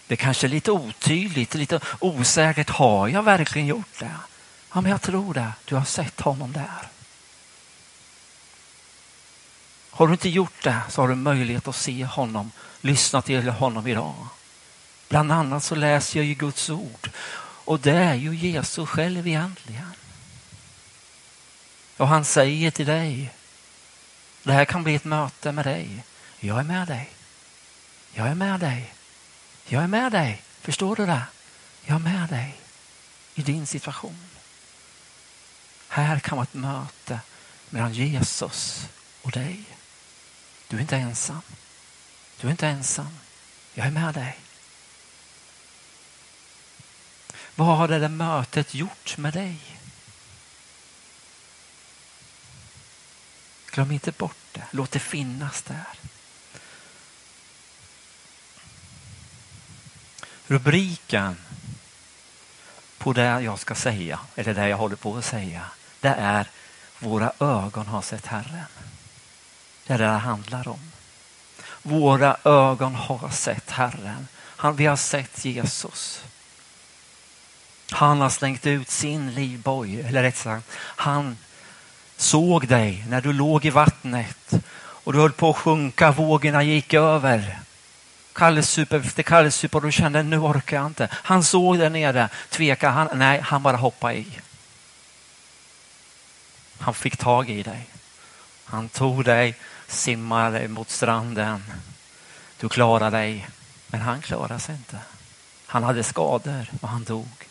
Det 0.08 0.14
är 0.14 0.16
kanske 0.16 0.48
är 0.48 0.50
lite 0.50 0.72
otydligt, 0.72 1.54
lite 1.54 1.80
osäkert. 2.00 2.70
Har 2.70 3.08
jag 3.08 3.24
verkligen 3.24 3.68
gjort 3.68 4.00
det? 4.00 4.16
Ja, 4.74 4.82
men 4.82 4.92
jag 4.92 5.02
tror 5.02 5.34
det. 5.34 5.54
Du 5.66 5.76
har 5.76 5.86
sett 5.86 6.22
honom 6.22 6.54
där. 6.54 6.88
Har 9.90 10.08
du 10.08 10.14
inte 10.14 10.30
gjort 10.30 10.64
det 10.64 10.82
så 10.90 11.02
har 11.02 11.08
du 11.08 11.16
möjlighet 11.16 11.68
att 11.68 11.76
se 11.76 12.06
honom, 12.06 12.52
lyssna 12.82 13.22
till 13.22 13.50
honom 13.50 13.88
idag. 13.88 14.28
Bland 15.10 15.32
annat 15.32 15.64
så 15.64 15.76
läser 15.76 16.20
jag 16.20 16.26
ju 16.26 16.34
Guds 16.34 16.70
ord 16.70 17.10
och 17.42 17.80
det 17.80 17.96
är 17.96 18.16
ju 18.16 18.36
Jesus 18.36 18.90
själv 18.90 19.28
egentligen. 19.28 19.94
Och 21.98 22.08
han 22.08 22.26
säger 22.26 22.72
till 22.72 22.86
dig, 22.86 23.34
det 24.44 24.54
här 24.54 24.66
kan 24.66 24.84
bli 24.84 24.96
ett 24.96 25.06
möte 25.06 25.52
med 25.52 25.66
dig. 25.66 26.04
Jag 26.40 26.60
är 26.60 26.64
med 26.64 26.88
dig. 26.88 27.10
Jag 28.14 28.28
är 28.28 28.36
med 28.36 28.60
dig. 28.60 28.94
Jag 29.66 29.84
är 29.84 29.88
med 29.88 30.12
dig. 30.12 30.44
Förstår 30.62 30.96
du 30.96 31.06
det? 31.06 31.24
Jag 31.86 31.96
är 31.96 32.00
med 32.00 32.30
dig 32.30 32.62
i 33.36 33.42
din 33.42 33.68
situation. 33.68 34.30
Här 35.88 36.20
kan 36.20 36.38
vara 36.38 36.44
ett 36.44 36.54
möte 36.54 37.20
mellan 37.70 37.94
Jesus 37.94 38.88
och 39.22 39.32
dig. 39.32 39.64
Du 40.68 40.78
är 40.78 40.82
inte 40.82 40.98
ensam. 40.98 41.42
Du 42.42 42.48
är 42.48 42.52
inte 42.52 42.68
ensam. 42.68 43.18
Jag 43.74 43.88
är 43.88 43.92
med 43.92 44.14
dig. 44.14 44.40
Vad 47.56 47.78
har 47.78 47.88
det 47.88 48.00
där 48.00 48.10
mötet 48.10 48.74
gjort 48.74 49.18
med 49.18 49.34
dig? 49.34 49.58
Glöm 53.72 53.92
inte 53.92 54.12
bort 54.12 54.38
det. 54.52 54.64
Låt 54.72 54.92
det 54.92 55.00
finnas 55.00 55.62
där. 55.62 56.00
Rubriken 60.50 61.38
på 62.98 63.14
det 63.14 63.42
jag 63.42 63.60
ska 63.60 63.76
säga, 63.76 64.20
eller 64.36 64.54
det 64.54 64.70
jag 64.70 64.78
håller 64.78 64.96
på 64.96 65.18
att 65.18 65.26
säga, 65.26 65.62
det 66.02 66.16
är 66.18 66.48
Våra 67.00 67.32
ögon 67.40 67.88
har 67.88 68.02
sett 68.02 68.26
Herren. 68.26 68.66
Det 69.88 69.94
är 69.94 69.98
det 69.98 70.04
det 70.04 70.10
handlar 70.10 70.68
om. 70.68 70.92
Våra 71.84 72.38
ögon 72.44 72.96
har 72.96 73.30
sett 73.30 73.72
Herren. 73.72 74.28
Han, 74.36 74.76
vi 74.76 74.86
har 74.86 74.96
sett 74.96 75.46
Jesus. 75.46 76.24
Han 77.92 78.22
har 78.22 78.30
slängt 78.30 78.66
ut 78.66 78.90
sin 78.90 79.34
livboj, 79.34 80.02
eller 80.02 80.24
rätt 80.24 80.38
sagt, 80.38 80.72
han 80.76 81.38
såg 82.18 82.68
dig 82.68 83.06
när 83.10 83.22
du 83.22 83.34
låg 83.34 83.66
i 83.66 83.70
vattnet 83.70 84.54
och 84.78 85.14
du 85.14 85.20
höll 85.20 85.32
på 85.32 85.50
att 85.50 85.58
sjunka, 85.58 86.12
vågorna 86.12 86.64
gick 86.64 86.94
över. 86.94 87.60
Kalle 88.40 88.62
Kallsup 88.62 88.94
efter 88.94 89.50
super 89.50 89.78
och 89.78 89.86
du 89.86 89.92
kände 89.92 90.24
nu 90.24 90.38
orkar 90.38 90.78
jag 90.78 90.86
inte. 90.86 91.10
Han 91.12 91.44
såg 91.44 91.80
där 91.80 91.90
nere, 91.90 92.30
tvekade 92.50 92.94
han? 92.94 93.10
Nej, 93.14 93.40
han 93.42 93.64
bara 93.64 93.78
hoppade 93.78 94.18
i. 94.18 94.40
Han 96.80 96.94
fick 96.94 97.18
tag 97.18 97.50
i 97.50 97.64
dig. 97.64 97.90
Han 98.66 98.90
tog 98.90 99.26
dig, 99.26 99.56
simmade 99.88 100.68
mot 100.68 100.90
stranden. 100.90 101.64
Du 102.60 102.70
klarade 102.70 103.18
dig, 103.18 103.50
men 103.88 104.02
han 104.02 104.22
klarade 104.22 104.60
sig 104.60 104.76
inte. 104.76 105.00
Han 105.66 105.84
hade 105.84 106.04
skador 106.04 106.72
och 106.82 106.90
han 106.90 107.04
dog. 107.04 107.48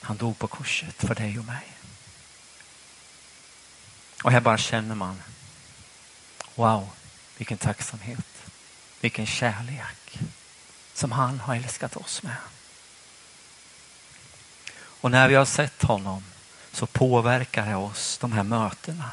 Han 0.00 0.16
dog 0.16 0.38
på 0.38 0.46
korset 0.46 0.94
för 0.96 1.14
dig 1.14 1.38
och 1.38 1.44
mig. 1.44 1.66
Och 4.24 4.32
här 4.32 4.40
bara 4.40 4.58
känner 4.58 4.94
man, 4.94 5.22
wow, 6.54 6.88
vilken 7.36 7.58
tacksamhet, 7.58 8.35
vilken 9.06 9.26
kärlek 9.26 10.18
som 10.94 11.12
han 11.12 11.40
har 11.40 11.56
älskat 11.56 11.96
oss 11.96 12.22
med. 12.22 12.36
Och 14.76 15.10
när 15.10 15.28
vi 15.28 15.34
har 15.34 15.44
sett 15.44 15.82
honom 15.82 16.24
så 16.72 16.86
påverkar 16.86 17.66
det 17.66 17.74
oss, 17.74 18.18
de 18.18 18.32
här 18.32 18.42
mötena. 18.42 19.10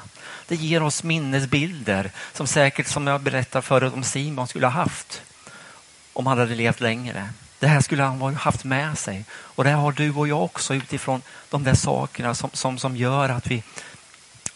Det 0.47 0.55
ger 0.55 0.83
oss 0.83 1.03
minnesbilder 1.03 2.11
som 2.33 2.47
säkert, 2.47 2.87
som 2.87 3.07
jag 3.07 3.21
berättade 3.21 3.61
förut 3.61 3.93
om 3.93 4.03
Simon 4.03 4.47
skulle 4.47 4.65
ha 4.65 4.71
haft 4.71 5.21
om 6.13 6.27
han 6.27 6.37
hade 6.37 6.55
levt 6.55 6.79
längre. 6.79 7.29
Det 7.59 7.67
här 7.67 7.81
skulle 7.81 8.03
han 8.03 8.21
ha 8.21 8.31
haft 8.31 8.63
med 8.63 8.97
sig 8.97 9.25
och 9.31 9.63
det 9.63 9.71
har 9.71 9.91
du 9.91 10.13
och 10.13 10.27
jag 10.27 10.43
också 10.43 10.75
utifrån 10.75 11.21
de 11.49 11.63
där 11.63 11.75
sakerna 11.75 12.35
som, 12.35 12.49
som, 12.53 12.77
som 12.77 12.97
gör 12.97 13.29
att 13.29 13.47
vi 13.47 13.63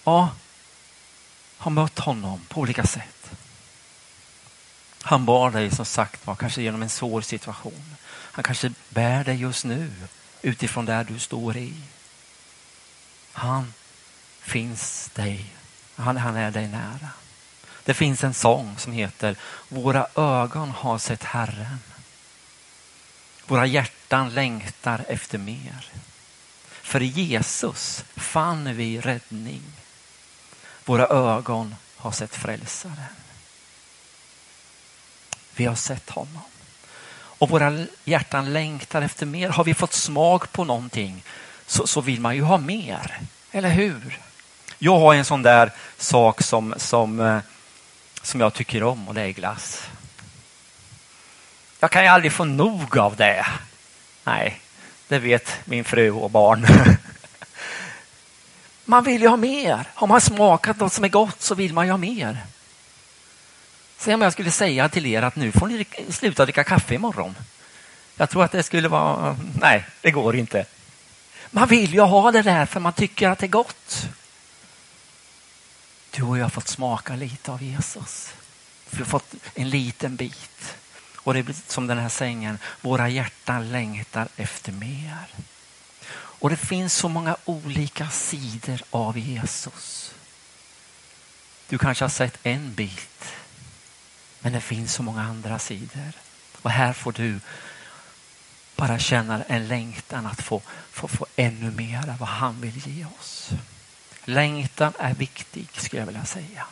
ja, 0.03 0.29
har 1.58 1.72
mött 1.72 2.00
honom 2.00 2.41
på 2.48 2.62
olika 2.62 2.84
sätt. 2.84 3.17
Han 5.01 5.25
bar 5.25 5.51
dig 5.51 5.75
som 5.75 5.86
sagt 5.86 6.27
var 6.27 6.36
kanske 6.36 6.62
genom 6.62 6.82
en 6.82 6.89
svår 6.89 7.22
situation. 7.22 7.96
Han 8.08 8.44
kanske 8.44 8.72
bär 8.89 9.24
dig 9.24 9.36
just 9.36 9.66
nu 9.66 9.92
utifrån 10.42 10.86
där 10.86 11.04
du 11.04 11.20
står 11.20 11.58
i. 11.58 11.74
Han 13.32 13.74
finns 14.42 15.10
dig. 15.13 15.46
Han, 15.96 16.18
han 16.18 16.36
är 16.36 16.51
dig 16.51 16.68
nära. 16.68 17.10
Det 17.84 17.94
finns 17.94 18.24
en 18.24 18.34
sång 18.34 18.77
som 18.77 18.94
heter 18.94 19.36
Våra 19.70 20.08
ögon 20.16 20.70
har 20.70 20.98
sett 20.98 21.24
Herren. 21.24 21.80
Våra 23.46 23.66
hjärtan 23.66 24.34
längtar 24.34 25.06
efter 25.08 25.38
mer. 25.38 25.92
För 26.70 27.01
i 27.01 27.06
Jesus 27.06 28.06
fann 28.16 28.75
vi 28.75 29.01
räddning. 29.01 29.63
Våra 30.86 31.08
ögon 31.08 31.75
har 31.98 32.12
sett 32.12 32.36
frälsaren. 32.36 33.26
Vi 35.58 35.66
har 35.66 35.76
sett 35.76 36.10
honom. 36.10 36.42
Och 37.40 37.50
våra 37.50 37.86
hjärtan 38.06 38.54
längtar 38.54 39.02
efter 39.02 39.26
mer. 39.26 39.50
Har 39.50 39.64
vi 39.64 39.74
fått 39.74 39.94
smak 39.94 40.52
på 40.52 40.64
någonting 40.64 41.24
så, 41.66 41.88
så 41.88 42.02
vill 42.02 42.22
man 42.22 42.36
ju 42.36 42.42
ha 42.42 42.58
mer. 42.58 43.20
Eller 43.52 43.70
hur? 43.70 44.20
Jag 44.78 45.00
har 45.00 45.14
en 45.14 45.26
sån 45.26 45.42
där 45.42 45.72
sak 45.98 46.42
som, 46.42 46.74
som, 46.78 47.20
eh, 47.20 47.40
som 48.22 48.42
jag 48.42 48.54
tycker 48.54 48.84
om 48.84 49.08
och 49.08 49.14
det 49.14 49.22
är 49.22 49.32
glass. 49.32 49.84
Jag 51.80 51.92
kan 51.92 52.04
ju 52.04 52.08
aldrig 52.08 52.32
få 52.32 52.44
nog 52.44 52.98
av 52.98 53.16
det. 53.16 53.46
Nej, 54.24 54.62
det 55.08 55.20
vet 55.20 55.60
min 55.66 55.84
fru 55.84 56.12
och 56.12 56.32
barn. 56.32 56.68
Man 58.86 59.04
vill 59.04 59.22
ju 59.22 59.28
ha 59.28 59.38
mer. 59.38 59.88
Har 59.94 60.08
man 60.08 60.22
smakat 60.22 60.80
något 60.80 60.94
som 60.94 61.04
är 61.04 61.10
gott 61.10 61.42
så 61.42 61.56
vill 61.56 61.74
man 61.74 61.86
ju 61.86 61.92
ha 61.92 61.98
mer. 61.98 62.38
Säg 63.98 64.13
om 64.13 64.22
jag 64.22 64.34
skulle 64.34 64.51
säga 64.51 64.89
till 64.89 65.06
er 65.06 65.22
att 65.22 65.36
nu 65.36 65.51
får 65.51 65.68
ni 65.68 65.86
sluta 66.10 66.46
dricka 66.46 66.63
kaffe 66.63 66.96
imorgon. 66.96 67.36
Jag 68.16 68.30
tror 68.30 68.44
att 68.44 68.51
det 68.51 68.63
skulle 68.63 68.88
vara... 68.88 69.38
Nej, 69.60 69.86
det 70.01 70.12
går 70.12 70.36
inte. 70.36 70.66
Man 71.51 71.68
vill 71.68 71.94
ju 71.94 72.01
ha 72.01 72.32
det 72.32 72.42
där 72.42 72.66
för 72.66 72.80
man 72.80 72.94
tycker 72.94 73.30
att 73.30 73.39
det 73.39 73.46
är 73.46 73.48
gott. 73.48 74.08
Du 76.12 76.24
och 76.24 76.38
jag 76.38 76.46
har 76.46 76.50
fått 76.50 76.68
smaka 76.68 77.16
lite 77.16 77.51
av 77.51 77.63
Jesus. 77.63 78.34
Vi 78.89 78.98
har 78.98 79.06
fått 79.06 79.36
en 79.56 79.70
liten 79.70 80.16
bit. 80.16 80.75
Och 81.16 81.34
det 81.34 81.44
blir 81.44 81.56
som 81.68 81.88
den 81.88 81.98
här 81.98 82.10
sängen, 82.10 82.58
våra 82.82 83.10
hjärtan 83.10 83.72
längtar 83.72 84.27
efter 84.36 84.72
mer. 84.72 85.27
Och 86.13 86.50
det 86.50 86.58
finns 86.58 86.96
så 86.96 87.10
många 87.10 87.38
olika 87.46 88.10
sidor 88.10 88.82
av 88.89 89.18
Jesus. 89.18 90.13
Du 91.70 91.77
kanske 91.77 92.04
har 92.04 92.10
sett 92.10 92.38
en 92.44 92.74
bit, 92.74 93.34
men 94.48 94.54
det 94.54 94.62
finns 94.62 94.94
så 94.94 95.04
många 95.04 95.22
andra 95.22 95.60
sidor. 95.60 96.12
Och 96.62 96.72
här 96.72 96.94
får 96.94 97.12
du 97.12 97.39
bara 98.75 99.00
känna 99.00 99.44
en 99.44 99.68
längtan 99.68 100.25
att 100.25 100.42
få, 100.42 100.62
få, 100.92 101.08
få 101.08 101.25
ännu 101.36 101.72
mer 101.72 102.10
av 102.10 102.18
vad 102.18 102.30
han 102.30 102.62
vill 102.62 102.88
ge 102.88 103.06
oss. 103.20 103.50
Längtan 104.25 104.94
är 105.00 105.13
viktig 105.13 105.68
skulle 105.74 106.01
jag 106.01 106.08
vilja 106.08 106.25
säga. 106.25 106.66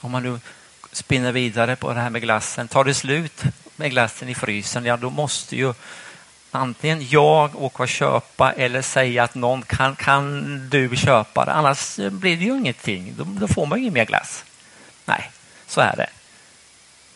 Om 0.00 0.10
man 0.10 0.22
nu 0.22 0.40
spinner 0.92 1.32
vidare 1.32 1.76
på 1.76 1.92
det 1.94 2.00
här 2.00 2.10
med 2.10 2.22
glassen. 2.22 2.68
Tar 2.68 2.84
det 2.84 2.94
slut 2.94 3.42
med 3.76 3.90
glassen 3.90 4.28
i 4.28 4.34
frysen, 4.34 4.84
ja 4.84 4.96
då 4.96 5.10
måste 5.10 5.56
ju 5.56 5.74
antingen 6.50 7.08
jag 7.08 7.62
åka 7.62 7.82
och 7.82 7.88
köpa 7.88 8.52
eller 8.52 8.82
säga 8.82 9.24
att 9.24 9.34
någon 9.34 9.62
kan, 9.62 9.96
kan 9.96 10.68
du 10.68 10.96
köpa 10.96 11.44
det. 11.44 11.52
Annars 11.52 11.96
blir 11.96 12.36
det 12.36 12.44
ju 12.44 12.58
ingenting. 12.58 13.14
Då, 13.16 13.24
då 13.24 13.48
får 13.48 13.66
man 13.66 13.82
ju 13.82 13.90
mer 13.90 14.04
glass. 14.04 14.44
Nej, 15.04 15.30
så 15.68 15.80
är 15.80 15.96
det. 15.96 16.10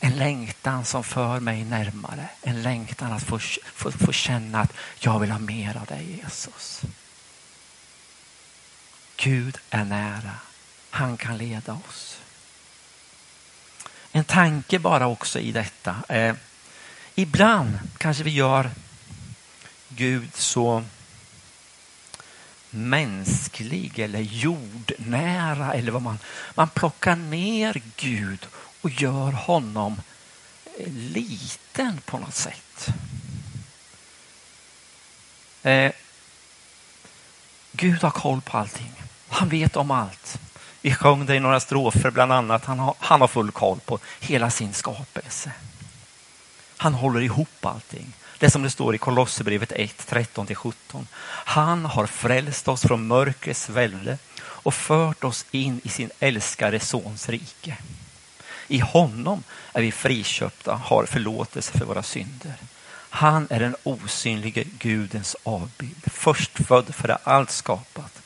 En 0.01 0.17
längtan 0.17 0.85
som 0.85 1.05
för 1.05 1.41
mig 1.41 1.65
närmare. 1.65 2.29
En 2.43 2.63
längtan 2.63 3.13
att 3.13 3.23
få, 3.23 3.39
få, 3.65 3.93
få 3.93 4.13
känna 4.13 4.61
att 4.61 4.73
jag 4.99 5.19
vill 5.19 5.31
ha 5.31 5.39
mer 5.39 5.77
av 5.77 5.87
dig 5.87 6.21
Jesus. 6.25 6.83
Gud 9.17 9.59
är 9.71 9.85
nära. 9.85 10.35
Han 10.91 11.17
kan 11.17 11.39
leda 11.39 11.73
oss. 11.89 12.19
En 14.13 14.25
tanke 14.25 14.79
bara 14.79 15.07
också 15.07 15.39
i 15.39 15.53
detta. 15.53 15.97
Eh, 16.09 16.35
ibland 17.15 17.79
kanske 17.99 18.23
vi 18.23 18.31
gör 18.31 18.71
Gud 19.89 20.35
så 20.35 20.85
mänsklig 22.73 23.99
eller 23.99 24.21
jordnära 24.21 25.75
eller 25.75 25.93
vad 25.93 26.03
man, 26.03 26.19
man 26.55 26.69
plockar 26.69 27.17
ner 27.17 27.83
Gud 27.97 28.47
och 28.81 28.91
gör 28.91 29.33
honom 29.33 30.01
liten 30.87 32.01
på 32.05 32.19
något 32.19 32.35
sätt. 32.35 32.89
Eh, 35.63 35.93
Gud 37.73 38.03
har 38.03 38.11
koll 38.11 38.41
på 38.41 38.59
allting. 38.59 38.93
Han 39.29 39.49
vet 39.49 39.77
om 39.77 39.91
allt. 39.91 40.41
Vi 40.81 40.95
sjöng 40.95 41.27
det 41.27 41.37
i 41.37 41.41
några 41.41 41.61
strofer 41.61 42.11
bland 42.11 42.33
annat. 42.33 42.65
Han 42.65 42.79
har, 42.79 42.95
han 42.99 43.21
har 43.21 43.29
full 43.29 43.51
koll 43.51 43.81
på 43.81 43.99
hela 44.21 44.51
sin 44.51 44.75
skapelse. 44.75 45.53
Han 46.77 46.95
håller 46.95 47.21
ihop 47.21 47.67
allting. 47.67 48.13
Det 48.43 48.51
som 48.51 48.63
det 48.63 48.71
står 48.71 48.95
i 48.95 48.99
Kolosserbrevet 48.99 49.73
1, 49.73 50.07
13-17. 50.09 50.73
Han 51.27 51.85
har 51.85 52.07
frälst 52.07 52.69
oss 52.69 52.83
från 52.83 53.07
mörkrets 53.07 53.69
välde 53.69 54.19
och 54.39 54.75
fört 54.75 55.25
oss 55.25 55.47
in 55.51 55.81
i 55.85 55.89
sin 55.89 56.11
älskade 56.21 56.81
sons 56.81 57.29
rike. 57.29 57.77
I 58.69 58.79
honom 58.79 59.43
är 59.73 59.83
vi 59.83 59.93
friköpta, 59.93 60.75
har 60.75 61.07
förlåtelse 61.07 61.79
för 61.79 61.85
våra 61.85 62.03
synder. 62.03 62.55
Han 63.11 63.47
är 63.51 63.61
den 63.61 63.77
osynlige 63.83 64.65
Gudens 64.79 65.37
avbild, 65.43 66.13
förstfödd 66.13 66.95
före 66.95 67.19
allt 67.25 67.51
skapat. 67.51 68.23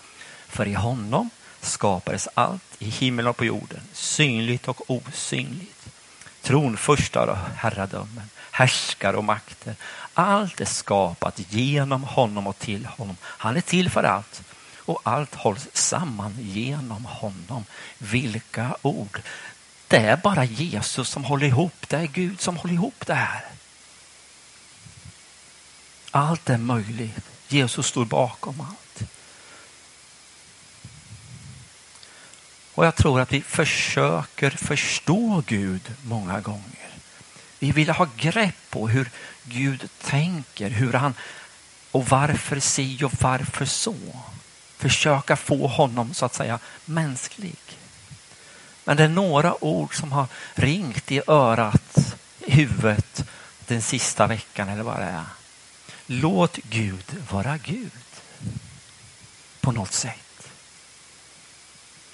För 0.49 0.69
i 0.69 0.75
honom 0.75 1.31
skapades 1.61 2.29
allt 2.35 2.77
i 2.79 2.89
himlen 2.89 3.27
och 3.27 3.37
på 3.37 3.45
jorden, 3.45 3.81
synligt 3.93 4.69
och 4.69 4.91
osynligt. 4.91 5.89
Tronfurstar 6.43 7.27
och 7.27 7.57
herradömen, 7.57 8.31
härskare 8.57 9.17
och 9.17 9.25
makter. 9.25 9.75
Allt 10.15 10.61
är 10.61 10.65
skapat 10.65 11.41
genom 11.53 12.05
honom 12.05 12.47
och 12.47 12.59
till 12.59 12.87
honom. 12.87 13.17
Han 13.23 13.57
är 13.57 13.61
till 13.61 13.91
för 13.91 14.03
allt 14.03 14.43
och 14.77 15.01
allt 15.03 15.35
hålls 15.35 15.69
samman 15.73 16.37
genom 16.41 17.05
honom. 17.05 17.65
Vilka 17.99 18.77
ord! 18.83 19.21
Det 19.89 19.97
är 19.97 20.17
bara 20.17 20.45
Jesus 20.45 21.09
som 21.09 21.25
håller 21.25 21.47
ihop. 21.47 21.89
Det 21.89 21.97
är 21.97 22.07
Gud 22.07 22.41
som 22.41 22.57
håller 22.57 22.75
ihop 22.75 23.07
det 23.07 23.15
här. 23.15 23.45
Allt 26.11 26.51
är 26.51 26.59
möjligt. 26.59 27.25
Jesus 27.49 27.87
står 27.87 28.05
bakom 28.05 28.61
allt. 28.61 29.11
Och 32.75 32.87
jag 32.87 32.97
tror 32.97 33.21
att 33.21 33.33
vi 33.33 33.43
försöker 33.43 34.51
förstå 34.51 35.43
Gud 35.47 35.95
många 36.03 36.41
gånger. 36.41 36.96
Vi 37.59 37.73
vill 37.73 37.91
ha 37.91 38.09
grepp 38.17 38.71
på 38.71 38.89
hur 38.89 39.11
Gud 39.43 39.89
tänker, 40.03 40.71
hur 40.71 40.93
han 40.93 41.15
och 41.91 42.09
varför 42.09 42.61
si 42.61 43.05
och 43.05 43.13
varför 43.21 43.65
så. 43.65 43.97
Försöka 44.77 45.37
få 45.37 45.67
honom 45.67 46.15
så 46.15 46.27
att 46.27 46.35
säga 46.35 46.59
mänsklig. 46.85 47.57
Men 48.85 48.97
det 48.97 49.05
är 49.05 49.09
några 49.09 49.65
ord 49.65 49.95
som 49.95 50.13
har 50.13 50.27
ringt 50.55 51.13
i 51.13 51.23
örat, 51.27 52.17
i 52.41 52.53
huvudet 52.53 53.25
den 53.67 53.83
sista 53.83 54.27
veckan 54.27 54.69
eller 54.69 54.83
vad 54.83 55.01
det 55.01 55.05
är. 55.05 55.25
Låt 56.07 56.57
Gud 56.57 57.25
vara 57.31 57.59
Gud. 57.59 57.93
På 59.61 59.73
något 59.73 59.93
sätt. 59.93 60.49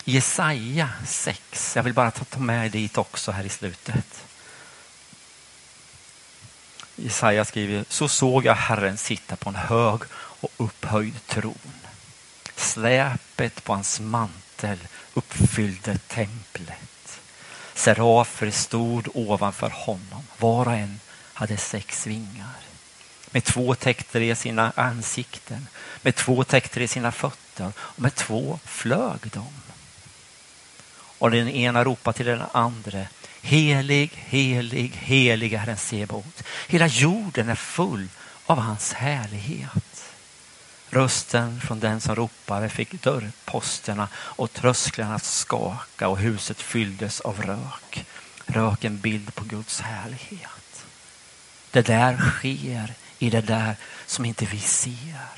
Jesaja 0.04 0.88
6, 1.06 1.76
jag 1.76 1.82
vill 1.82 1.94
bara 1.94 2.10
ta 2.10 2.38
med 2.38 2.70
dit 2.70 2.98
också 2.98 3.32
här 3.32 3.44
i 3.44 3.48
slutet. 3.48 4.24
Jesaja 6.96 7.44
skriver, 7.44 7.84
så 7.88 8.08
såg 8.08 8.44
jag 8.44 8.54
Herren 8.54 8.96
sitta 8.96 9.36
på 9.36 9.48
en 9.48 9.56
hög 9.56 10.00
och 10.14 10.50
upphöjd 10.56 11.26
tron. 11.26 11.72
Släpet 12.56 13.64
på 13.64 13.72
hans 13.72 14.00
mantel 14.00 14.78
uppfyllde 15.14 15.98
templet. 15.98 17.20
Serafer 17.74 18.50
stod 18.50 19.08
ovanför 19.14 19.70
honom, 19.70 20.22
var 20.38 20.66
och 20.66 20.72
en 20.72 21.00
hade 21.34 21.56
sex 21.56 22.06
vingar. 22.06 22.56
Med 23.30 23.44
två 23.44 23.74
täckte 23.74 24.18
de 24.18 24.34
sina 24.34 24.72
ansikten, 24.76 25.66
med 26.02 26.14
två 26.14 26.44
täckte 26.44 26.80
de 26.80 26.88
sina 26.88 27.12
fötter 27.12 27.72
och 27.78 28.00
med 28.00 28.14
två 28.14 28.58
flög 28.64 29.18
de. 29.22 29.46
Och 31.18 31.30
den 31.30 31.48
ena 31.48 31.84
ropade 31.84 32.16
till 32.16 32.26
den 32.26 32.42
andra, 32.52 33.06
helig, 33.42 34.10
helig, 34.14 34.92
helig 34.94 35.52
är 35.52 35.58
Herren 35.58 35.76
Sebaot. 35.76 36.42
Hela 36.68 36.86
jorden 36.86 37.48
är 37.48 37.54
full 37.54 38.08
av 38.46 38.58
hans 38.58 38.92
härlighet. 38.92 40.04
Rösten 40.90 41.60
från 41.60 41.80
den 41.80 42.00
som 42.00 42.14
ropade 42.16 42.68
fick 42.68 43.02
dörrposterna 43.02 44.08
och 44.14 44.52
trösklarna 44.52 45.14
att 45.14 45.24
skaka 45.24 46.08
och 46.08 46.18
huset 46.18 46.60
fylldes 46.60 47.20
av 47.20 47.42
rök. 47.42 48.04
Rök 48.46 48.84
en 48.84 48.98
bild 48.98 49.34
på 49.34 49.44
Guds 49.44 49.80
härlighet. 49.80 50.84
Det 51.70 51.86
där 51.86 52.16
sker 52.16 52.94
i 53.18 53.30
det 53.30 53.40
där 53.40 53.76
som 54.06 54.24
inte 54.24 54.44
vi 54.44 54.58
ser. 54.58 55.28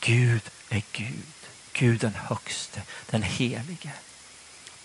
Gud 0.00 0.42
är 0.68 0.82
Gud. 0.92 1.24
Gud 1.72 2.00
den 2.00 2.14
högste, 2.14 2.82
den 3.10 3.22
helige. 3.22 3.92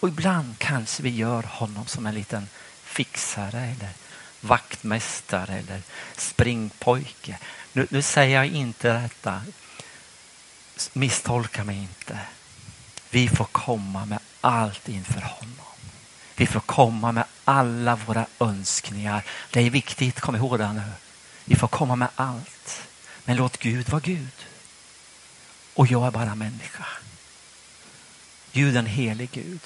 Och 0.04 0.10
ibland 0.10 0.56
kanske 0.58 1.04
vi 1.04 1.10
gör 1.10 1.44
honom 1.44 1.88
som 1.88 2.06
en 2.06 2.16
liten 2.16 2.48
fixare 2.84 3.62
eller 3.62 3.90
vaktmästare 4.42 5.54
eller 5.54 5.82
springpojke. 6.18 7.38
Nu, 7.74 7.88
nu 7.90 8.02
säger 8.02 8.36
jag 8.36 8.48
inte 8.48 8.94
detta 8.94 9.42
misstolka 10.94 11.64
mig 11.64 11.78
inte. 11.78 12.20
Vi 13.10 13.30
får 13.30 13.46
komma 13.46 14.06
med 14.06 14.20
allt 14.42 14.90
inför 14.90 15.22
honom. 15.22 15.76
Vi 16.36 16.46
får 16.46 16.60
komma 16.60 17.12
med 17.12 17.26
alla 17.46 17.96
våra 17.96 18.26
önskningar. 18.40 19.24
Det 19.52 19.62
är 19.62 19.70
viktigt, 19.70 20.20
kom 20.20 20.36
ihåg 20.36 20.60
det 20.60 20.74
nu. 20.74 20.92
Vi 21.46 21.56
får 21.56 21.68
komma 21.68 21.96
med 21.96 22.10
allt. 22.16 22.82
Men 23.26 23.38
låt 23.38 23.58
Gud 23.58 23.90
vara 23.90 24.02
Gud. 24.06 24.46
Och 25.74 25.88
jag 25.88 26.08
är 26.08 26.12
bara 26.12 26.36
människa. 26.36 26.86
Gud 28.52 28.76
är 28.76 28.80
en 28.80 28.86
helig 28.86 29.30
Gud. 29.32 29.62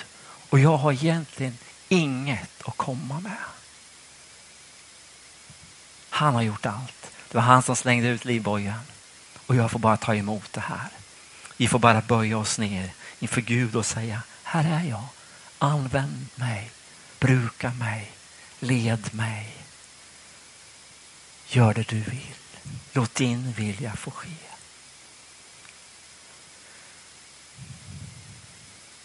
Och 0.49 0.59
jag 0.59 0.77
har 0.77 0.91
egentligen 0.91 1.57
inget 1.89 2.67
att 2.67 2.77
komma 2.77 3.19
med. 3.19 3.37
Han 6.09 6.35
har 6.35 6.41
gjort 6.41 6.65
allt. 6.65 7.11
Det 7.31 7.37
var 7.37 7.41
han 7.41 7.63
som 7.63 7.75
slängde 7.75 8.07
ut 8.07 8.25
livbojen. 8.25 8.79
Och 9.45 9.55
jag 9.55 9.71
får 9.71 9.79
bara 9.79 9.97
ta 9.97 10.15
emot 10.15 10.53
det 10.53 10.61
här. 10.61 10.89
Vi 11.57 11.67
får 11.67 11.79
bara 11.79 12.01
böja 12.01 12.37
oss 12.37 12.57
ner 12.57 12.91
inför 13.19 13.41
Gud 13.41 13.75
och 13.75 13.85
säga, 13.85 14.21
här 14.43 14.79
är 14.79 14.89
jag. 14.89 15.05
Använd 15.59 16.27
mig, 16.35 16.71
bruka 17.19 17.71
mig, 17.71 18.11
led 18.59 19.13
mig. 19.13 19.53
Gör 21.47 21.73
det 21.73 21.87
du 21.87 21.99
vill. 21.99 22.35
Låt 22.93 23.15
din 23.15 23.51
vilja 23.51 23.95
få 23.95 24.11
ske. 24.11 24.29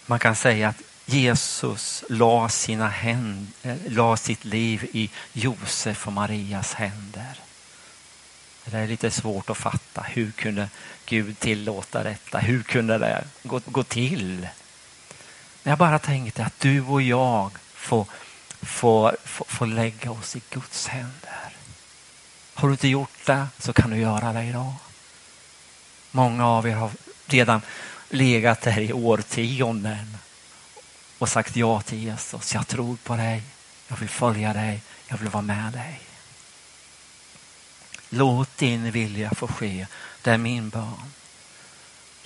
Man 0.07 0.19
kan 0.19 0.37
säga 0.37 0.69
att 0.69 0.83
Jesus 1.07 2.05
la, 2.09 2.49
sina 2.49 2.89
händer, 2.89 3.53
eh, 3.63 3.77
la 3.87 4.17
sitt 4.17 4.45
liv 4.45 4.89
i 4.93 5.11
Josef 5.33 6.07
och 6.07 6.13
Marias 6.13 6.75
händer. 6.75 7.39
Det 8.65 8.79
är 8.79 8.87
lite 8.87 9.11
svårt 9.11 9.51
att 9.51 9.57
fatta. 9.57 10.03
Hur 10.03 10.31
kunde 10.31 10.69
Gud 11.07 11.39
tillåta 11.39 12.03
detta? 12.03 12.39
Hur 12.39 12.63
kunde 12.63 12.99
det 12.99 13.25
gå, 13.43 13.61
gå 13.67 13.83
till? 13.83 14.49
Men 15.63 15.71
jag 15.71 15.79
bara 15.79 15.99
tänkte 15.99 16.45
att 16.45 16.61
du 16.61 16.81
och 16.81 17.03
jag 17.03 17.51
får, 17.75 18.07
får, 18.63 19.17
får, 19.25 19.45
får 19.49 19.67
lägga 19.67 20.11
oss 20.11 20.37
i 20.37 20.43
Guds 20.51 20.87
händer. 20.87 21.57
Har 22.55 22.69
du 22.69 22.73
inte 22.73 22.89
gjort 22.89 23.27
det 23.27 23.47
så 23.59 23.73
kan 23.73 23.91
du 23.91 23.97
göra 23.97 24.33
det 24.33 24.45
idag. 24.45 24.75
Många 26.11 26.47
av 26.47 26.69
er 26.69 26.75
har 26.75 26.91
redan 27.27 27.61
legat 28.11 28.61
där 28.61 28.79
i 28.79 28.93
årtionden 28.93 30.19
och 31.23 31.29
sagt 31.29 31.57
ja 31.57 31.81
till 31.81 31.99
Jesus. 31.99 32.55
Jag 32.55 32.69
tror 32.69 32.97
på 32.97 33.17
dig. 33.17 33.43
Jag 33.89 33.97
vill 33.97 34.09
följa 34.09 34.53
dig. 34.53 34.83
Jag 35.07 35.19
vill 35.19 35.29
vara 35.29 35.43
med 35.43 35.73
dig. 35.73 36.01
Låt 38.09 38.59
din 38.59 38.91
vilja 38.91 39.31
få 39.31 39.49
ske. 39.49 39.87
Det 40.23 40.31
är 40.31 40.39
min 40.39 40.69
bön. 40.69 41.13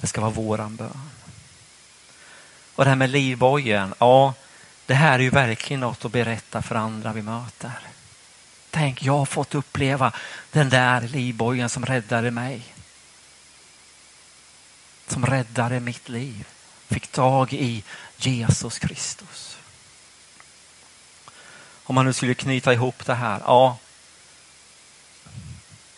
Det 0.00 0.06
ska 0.06 0.20
vara 0.20 0.30
våran 0.30 0.76
bön. 0.76 1.10
Och 2.74 2.84
det 2.84 2.90
här 2.90 2.96
med 2.96 3.10
livbojen, 3.10 3.94
ja, 3.98 4.34
det 4.86 4.94
här 4.94 5.14
är 5.14 5.22
ju 5.22 5.30
verkligen 5.30 5.80
något 5.80 6.04
att 6.04 6.12
berätta 6.12 6.62
för 6.62 6.74
andra 6.74 7.12
vi 7.12 7.22
möter. 7.22 7.78
Tänk, 8.70 9.02
jag 9.02 9.18
har 9.18 9.26
fått 9.26 9.54
uppleva 9.54 10.12
den 10.52 10.68
där 10.68 11.00
livbojen 11.00 11.68
som 11.68 11.86
räddade 11.86 12.30
mig. 12.30 12.62
Som 15.08 15.26
räddade 15.26 15.80
mitt 15.80 16.08
liv. 16.08 16.46
Fick 16.88 17.06
tag 17.06 17.52
i 17.52 17.82
Jesus 18.16 18.78
Kristus. 18.78 19.58
Om 21.84 21.94
man 21.94 22.04
nu 22.04 22.12
skulle 22.12 22.34
knyta 22.34 22.72
ihop 22.72 23.06
det 23.06 23.14
här, 23.14 23.40
ja. 23.44 23.78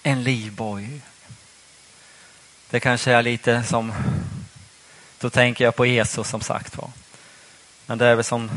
En 0.02 0.22
livboj. 0.22 1.00
Det 2.70 2.80
kanske 2.80 3.12
är 3.12 3.22
lite 3.22 3.62
som, 3.62 3.92
då 5.18 5.30
tänker 5.30 5.64
jag 5.64 5.76
på 5.76 5.86
Jesus 5.86 6.28
som 6.28 6.40
sagt 6.40 6.76
var. 6.76 6.90
Men 7.86 7.98
det 7.98 8.06
är 8.06 8.14
väl 8.14 8.24
som 8.24 8.50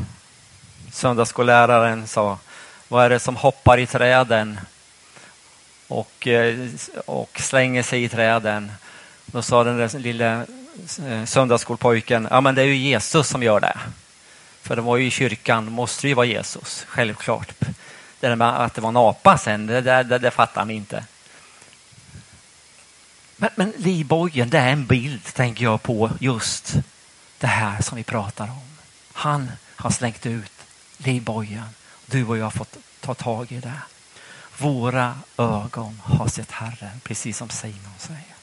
söndagsskolläraren 0.91 2.07
sa, 2.07 2.37
vad 2.87 3.05
är 3.05 3.09
det 3.09 3.19
som 3.19 3.35
hoppar 3.35 3.77
i 3.77 3.87
träden 3.87 4.59
och, 5.87 6.27
eh, 6.27 6.67
och 7.05 7.41
slänger 7.41 7.83
sig 7.83 8.03
i 8.03 8.09
träden? 8.09 8.71
Då 9.25 9.41
sa 9.41 9.63
den 9.63 9.77
där 9.77 9.99
lilla 9.99 10.45
Eh, 11.07 11.25
söndagsskolpojken, 11.25 12.27
ja 12.31 12.41
men 12.41 12.55
det 12.55 12.61
är 12.61 12.65
ju 12.65 12.75
Jesus 12.75 13.27
som 13.27 13.43
gör 13.43 13.59
det. 13.59 13.77
För 14.61 14.75
det 14.75 14.81
var 14.81 14.97
ju 14.97 15.07
i 15.07 15.11
kyrkan, 15.11 15.71
måste 15.71 16.07
ju 16.07 16.13
vara 16.13 16.25
Jesus, 16.25 16.85
självklart. 16.87 17.53
Det 18.19 18.27
där 18.27 18.35
med 18.35 18.61
att 18.61 18.73
det 18.73 18.81
var 18.81 18.89
en 18.89 18.97
apa 18.97 19.37
sen, 19.37 19.67
det, 19.67 19.81
det, 19.81 20.03
det, 20.03 20.19
det 20.19 20.31
fattar 20.31 20.61
han 20.61 20.71
inte. 20.71 21.05
Men, 23.35 23.49
men 23.55 23.73
livbojen, 23.77 24.49
det 24.49 24.57
är 24.57 24.71
en 24.71 24.85
bild, 24.85 25.33
tänker 25.33 25.63
jag 25.63 25.83
på, 25.83 26.11
just 26.19 26.75
det 27.39 27.47
här 27.47 27.81
som 27.81 27.95
vi 27.95 28.03
pratar 28.03 28.43
om. 28.43 28.77
Han 29.13 29.51
har 29.75 29.89
slängt 29.89 30.25
ut 30.25 30.51
livbojen. 30.97 31.67
Du 32.05 32.25
och 32.25 32.37
jag 32.37 32.43
har 32.43 32.51
fått 32.51 32.77
ta 32.99 33.13
tag 33.13 33.51
i 33.51 33.59
det. 33.59 33.81
Våra 34.57 35.19
ögon 35.37 36.01
har 36.03 36.27
sett 36.27 36.51
Herren, 36.51 36.99
precis 37.03 37.37
som 37.37 37.49
Simon 37.49 37.93
säger. 37.97 38.40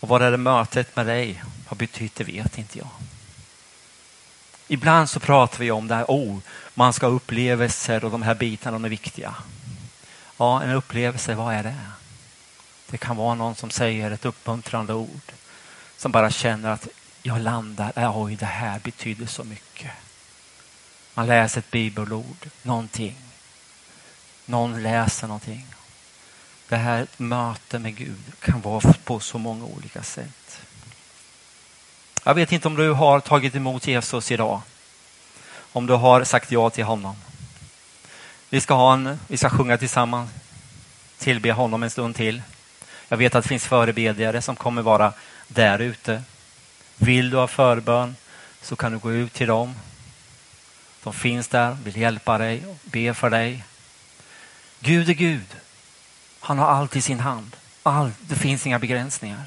Och 0.00 0.08
vad 0.08 0.22
är 0.22 0.30
det 0.30 0.36
mötet 0.36 0.96
med 0.96 1.06
dig 1.06 1.42
har 1.66 1.76
betytt, 1.76 2.14
det 2.14 2.24
vet 2.24 2.58
inte 2.58 2.78
jag. 2.78 2.88
Ibland 4.68 5.10
så 5.10 5.20
pratar 5.20 5.58
vi 5.58 5.70
om 5.70 5.88
det 5.88 5.94
här, 5.94 6.04
oh, 6.08 6.38
man 6.74 6.92
ska 6.92 7.06
ha 7.06 7.12
upplevelser 7.12 8.04
och 8.04 8.10
de 8.10 8.22
här 8.22 8.34
bitarna 8.34 8.74
de 8.74 8.84
är 8.84 8.88
viktiga. 8.88 9.34
Ja, 10.36 10.62
en 10.62 10.70
upplevelse, 10.70 11.34
vad 11.34 11.54
är 11.54 11.62
det? 11.62 11.76
Det 12.90 12.98
kan 12.98 13.16
vara 13.16 13.34
någon 13.34 13.54
som 13.54 13.70
säger 13.70 14.10
ett 14.10 14.24
uppmuntrande 14.24 14.94
ord. 14.94 15.32
Som 15.96 16.12
bara 16.12 16.30
känner 16.30 16.70
att 16.70 16.88
jag 17.22 17.40
landar, 17.40 17.92
äh, 17.96 18.18
oj 18.18 18.36
det 18.36 18.46
här 18.46 18.78
betyder 18.78 19.26
så 19.26 19.44
mycket. 19.44 19.90
Man 21.14 21.26
läser 21.26 21.58
ett 21.58 21.70
bibelord, 21.70 22.48
någonting. 22.62 23.16
Någon 24.46 24.82
läser 24.82 25.26
någonting. 25.26 25.66
Det 26.68 26.76
här 26.76 27.06
mötet 27.16 27.80
med 27.80 27.96
Gud 27.96 28.22
kan 28.40 28.60
vara 28.60 28.94
på 29.04 29.20
så 29.20 29.38
många 29.38 29.64
olika 29.64 30.02
sätt. 30.02 30.60
Jag 32.24 32.34
vet 32.34 32.52
inte 32.52 32.68
om 32.68 32.76
du 32.76 32.92
har 32.92 33.20
tagit 33.20 33.54
emot 33.54 33.86
Jesus 33.86 34.30
idag. 34.30 34.60
Om 35.72 35.86
du 35.86 35.92
har 35.94 36.24
sagt 36.24 36.52
ja 36.52 36.70
till 36.70 36.84
honom. 36.84 37.16
Vi 38.50 38.60
ska, 38.60 38.74
ha 38.74 38.92
en, 38.92 39.20
vi 39.26 39.36
ska 39.36 39.50
sjunga 39.50 39.78
tillsammans, 39.78 40.30
tillbe 41.18 41.52
honom 41.52 41.82
en 41.82 41.90
stund 41.90 42.16
till. 42.16 42.42
Jag 43.08 43.16
vet 43.16 43.34
att 43.34 43.44
det 43.44 43.48
finns 43.48 43.66
förebedjare 43.66 44.42
som 44.42 44.56
kommer 44.56 44.82
vara 44.82 45.12
där 45.48 45.78
ute. 45.78 46.22
Vill 46.96 47.30
du 47.30 47.36
ha 47.36 47.46
förbön 47.46 48.16
så 48.62 48.76
kan 48.76 48.92
du 48.92 48.98
gå 48.98 49.12
ut 49.12 49.32
till 49.32 49.46
dem. 49.46 49.74
De 51.02 51.12
finns 51.12 51.48
där, 51.48 51.76
vill 51.84 51.96
hjälpa 51.96 52.38
dig, 52.38 52.64
be 52.82 53.14
för 53.14 53.30
dig. 53.30 53.64
Gud 54.80 55.08
är 55.08 55.14
Gud. 55.14 55.46
Han 56.48 56.58
har 56.58 56.66
allt 56.66 56.96
i 56.96 57.00
sin 57.00 57.20
hand. 57.20 57.56
Allt, 57.82 58.14
det 58.20 58.34
finns 58.34 58.66
inga 58.66 58.78
begränsningar. 58.78 59.44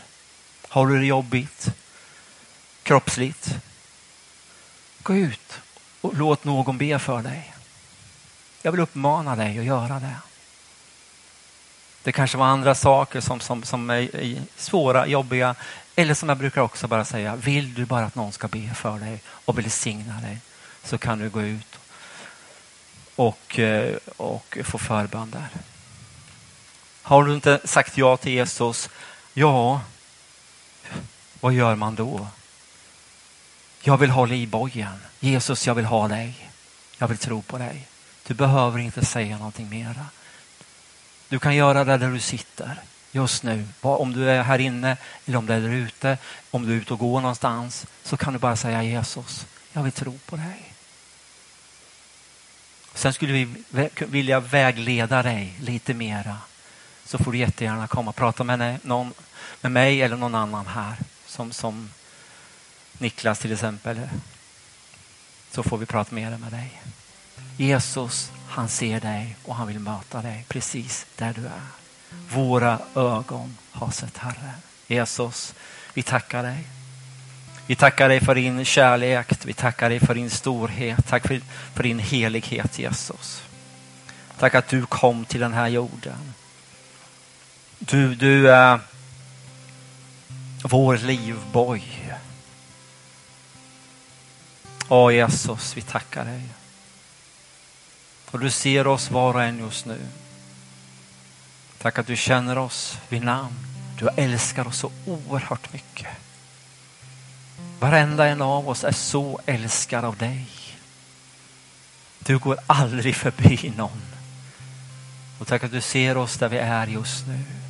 Har 0.67 0.87
du 0.87 0.99
det 0.99 1.05
jobbigt, 1.05 1.73
kroppsligt, 2.83 3.55
gå 5.03 5.15
ut 5.15 5.59
och 6.01 6.13
låt 6.17 6.43
någon 6.43 6.77
be 6.77 6.99
för 6.99 7.21
dig. 7.21 7.53
Jag 8.61 8.71
vill 8.71 8.81
uppmana 8.81 9.35
dig 9.35 9.59
att 9.59 9.65
göra 9.65 9.99
det. 9.99 10.15
Det 12.03 12.11
kanske 12.11 12.37
var 12.37 12.45
andra 12.45 12.75
saker 12.75 13.21
som, 13.21 13.39
som, 13.39 13.63
som 13.63 13.89
är 13.89 14.41
svåra, 14.55 15.07
jobbiga. 15.07 15.55
Eller 15.95 16.13
som 16.13 16.29
jag 16.29 16.37
brukar 16.37 16.61
också 16.61 16.87
bara 16.87 17.05
säga, 17.05 17.35
vill 17.35 17.73
du 17.73 17.85
bara 17.85 18.05
att 18.05 18.15
någon 18.15 18.31
ska 18.31 18.47
be 18.47 18.73
för 18.75 18.99
dig 18.99 19.21
och 19.25 19.57
välsigna 19.57 20.21
dig 20.21 20.37
så 20.83 20.97
kan 20.97 21.19
du 21.19 21.29
gå 21.29 21.41
ut 21.41 21.79
och, 23.15 23.59
och 24.17 24.57
få 24.63 24.77
förbön 24.77 25.31
där. 25.31 25.70
Har 27.01 27.23
du 27.23 27.33
inte 27.33 27.59
sagt 27.63 27.97
ja 27.97 28.17
till 28.17 28.31
Jesus, 28.31 28.89
ja, 29.33 29.81
vad 31.39 31.53
gör 31.53 31.75
man 31.75 31.95
då? 31.95 32.27
Jag 33.81 33.97
vill 33.97 34.09
ha 34.09 34.25
livbojen. 34.25 34.99
Jesus, 35.19 35.67
jag 35.67 35.75
vill 35.75 35.85
ha 35.85 36.07
dig. 36.07 36.49
Jag 36.97 37.07
vill 37.07 37.17
tro 37.17 37.41
på 37.41 37.57
dig. 37.57 37.87
Du 38.27 38.33
behöver 38.33 38.79
inte 38.79 39.05
säga 39.05 39.37
någonting 39.37 39.69
mera. 39.69 40.05
Du 41.29 41.39
kan 41.39 41.55
göra 41.55 41.83
det 41.83 41.97
där 41.97 42.11
du 42.11 42.19
sitter 42.19 42.81
just 43.11 43.43
nu. 43.43 43.67
Om 43.81 44.13
du 44.13 44.29
är 44.29 44.43
här 44.43 44.59
inne 44.59 44.97
eller 45.25 45.37
om 45.37 45.45
du 45.45 45.53
är 45.53 45.59
där 45.59 45.69
ute, 45.69 46.17
om 46.51 46.65
du 46.65 46.73
är 46.73 46.77
ute 46.77 46.93
och 46.93 46.99
går 46.99 47.21
någonstans 47.21 47.85
så 48.03 48.17
kan 48.17 48.33
du 48.33 48.39
bara 48.39 48.55
säga 48.55 48.83
Jesus, 48.83 49.45
jag 49.73 49.83
vill 49.83 49.91
tro 49.91 50.19
på 50.25 50.35
dig. 50.35 50.73
Sen 52.93 53.13
skulle 53.13 53.33
vi 53.33 53.47
vilja 53.99 54.39
vägleda 54.39 55.23
dig 55.23 55.53
lite 55.59 55.93
mera. 55.93 56.37
Så 57.11 57.17
får 57.17 57.31
du 57.31 57.37
jättegärna 57.37 57.87
komma 57.87 58.09
och 58.09 58.15
prata 58.15 58.43
med, 58.43 58.79
någon, 58.83 59.13
med 59.61 59.71
mig 59.71 60.01
eller 60.01 60.17
någon 60.17 60.35
annan 60.35 60.67
här. 60.67 60.95
Som, 61.25 61.51
som 61.51 61.89
Niklas 62.97 63.39
till 63.39 63.51
exempel. 63.51 63.99
Så 65.51 65.63
får 65.63 65.77
vi 65.77 65.85
prata 65.85 66.15
mer 66.15 66.37
med 66.37 66.51
dig. 66.51 66.81
Jesus, 67.57 68.31
han 68.49 68.69
ser 68.69 68.99
dig 68.99 69.35
och 69.45 69.55
han 69.55 69.67
vill 69.67 69.79
möta 69.79 70.21
dig 70.21 70.45
precis 70.47 71.05
där 71.15 71.33
du 71.33 71.45
är. 71.45 71.61
Våra 72.29 72.79
ögon 72.95 73.57
har 73.71 73.91
sett 73.91 74.17
Herren. 74.17 74.55
Jesus, 74.87 75.53
vi 75.93 76.03
tackar 76.03 76.43
dig. 76.43 76.67
Vi 77.67 77.75
tackar 77.75 78.09
dig 78.09 78.19
för 78.19 78.35
din 78.35 78.65
kärlek, 78.65 79.45
vi 79.45 79.53
tackar 79.53 79.89
dig 79.89 79.99
för 79.99 80.15
din 80.15 80.29
storhet, 80.29 81.07
tack 81.07 81.27
för, 81.27 81.41
för 81.73 81.83
din 81.83 81.99
helighet 81.99 82.79
Jesus. 82.79 83.43
Tack 84.39 84.55
att 84.55 84.67
du 84.67 84.85
kom 84.85 85.25
till 85.25 85.39
den 85.39 85.53
här 85.53 85.67
jorden. 85.67 86.33
Du, 87.85 88.15
du 88.15 88.51
är 88.51 88.79
vår 90.63 90.97
livboj. 90.97 92.13
Ja, 94.89 95.11
Jesus, 95.11 95.77
vi 95.77 95.81
tackar 95.81 96.25
dig. 96.25 96.41
Och 98.31 98.39
du 98.39 98.49
ser 98.49 98.87
oss 98.87 99.11
var 99.11 99.33
och 99.33 99.43
en 99.43 99.59
just 99.59 99.85
nu. 99.85 99.99
Tack 101.77 101.99
att 101.99 102.07
du 102.07 102.15
känner 102.15 102.57
oss 102.57 102.97
vid 103.09 103.23
namn. 103.23 103.55
Du 103.99 104.09
älskar 104.17 104.67
oss 104.67 104.77
så 104.77 104.91
oerhört 105.05 105.73
mycket. 105.73 106.07
Varenda 107.79 108.27
en 108.27 108.41
av 108.41 108.69
oss 108.69 108.83
är 108.83 108.91
så 108.91 109.39
älskad 109.45 110.05
av 110.05 110.17
dig. 110.17 110.45
Du 112.19 112.37
går 112.37 112.57
aldrig 112.67 113.15
förbi 113.15 113.73
någon. 113.77 114.01
Och 115.39 115.47
tack 115.47 115.63
att 115.63 115.71
du 115.71 115.81
ser 115.81 116.17
oss 116.17 116.37
där 116.37 116.49
vi 116.49 116.57
är 116.57 116.87
just 116.87 117.27
nu. 117.27 117.60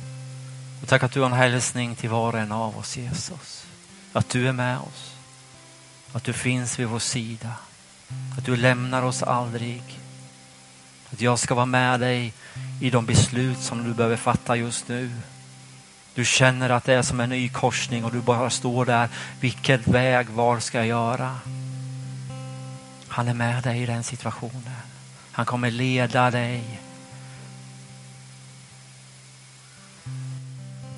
Och 0.82 0.88
tack 0.88 1.02
att 1.02 1.12
du 1.12 1.20
har 1.20 1.26
en 1.26 1.32
hälsning 1.32 1.94
till 1.94 2.10
var 2.10 2.32
och 2.32 2.38
en 2.38 2.52
av 2.52 2.78
oss 2.78 2.96
Jesus. 2.96 3.66
Att 4.12 4.28
du 4.28 4.48
är 4.48 4.52
med 4.52 4.78
oss. 4.78 5.14
Att 6.12 6.24
du 6.24 6.32
finns 6.32 6.78
vid 6.78 6.86
vår 6.86 6.98
sida. 6.98 7.50
Att 8.38 8.44
du 8.44 8.56
lämnar 8.56 9.02
oss 9.02 9.22
aldrig. 9.22 9.82
Att 11.12 11.20
jag 11.20 11.38
ska 11.38 11.54
vara 11.54 11.66
med 11.66 12.00
dig 12.00 12.32
i 12.80 12.90
de 12.90 13.06
beslut 13.06 13.58
som 13.58 13.84
du 13.84 13.94
behöver 13.94 14.16
fatta 14.16 14.56
just 14.56 14.88
nu. 14.88 15.10
Du 16.14 16.24
känner 16.24 16.70
att 16.70 16.84
det 16.84 16.94
är 16.94 17.02
som 17.02 17.20
en 17.20 17.30
ny 17.30 17.48
korsning 17.48 18.04
och 18.04 18.12
du 18.12 18.20
bara 18.20 18.50
står 18.50 18.84
där. 18.84 19.08
Vilken 19.40 19.82
väg, 19.82 20.28
var 20.28 20.60
ska 20.60 20.78
jag 20.78 20.86
göra? 20.86 21.38
Han 23.08 23.28
är 23.28 23.34
med 23.34 23.62
dig 23.62 23.82
i 23.82 23.86
den 23.86 24.04
situationen. 24.04 24.76
Han 25.32 25.46
kommer 25.46 25.70
leda 25.70 26.30
dig 26.30 26.81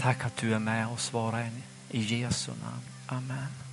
Tack 0.05 0.25
att 0.25 0.37
du 0.37 0.55
är 0.55 0.59
med 0.59 0.89
oss 0.89 1.13
var 1.13 1.33
och 1.33 1.39
en. 1.39 1.63
I 1.91 2.01
Jesu 2.01 2.53
namn. 2.63 2.83
Amen. 3.07 3.64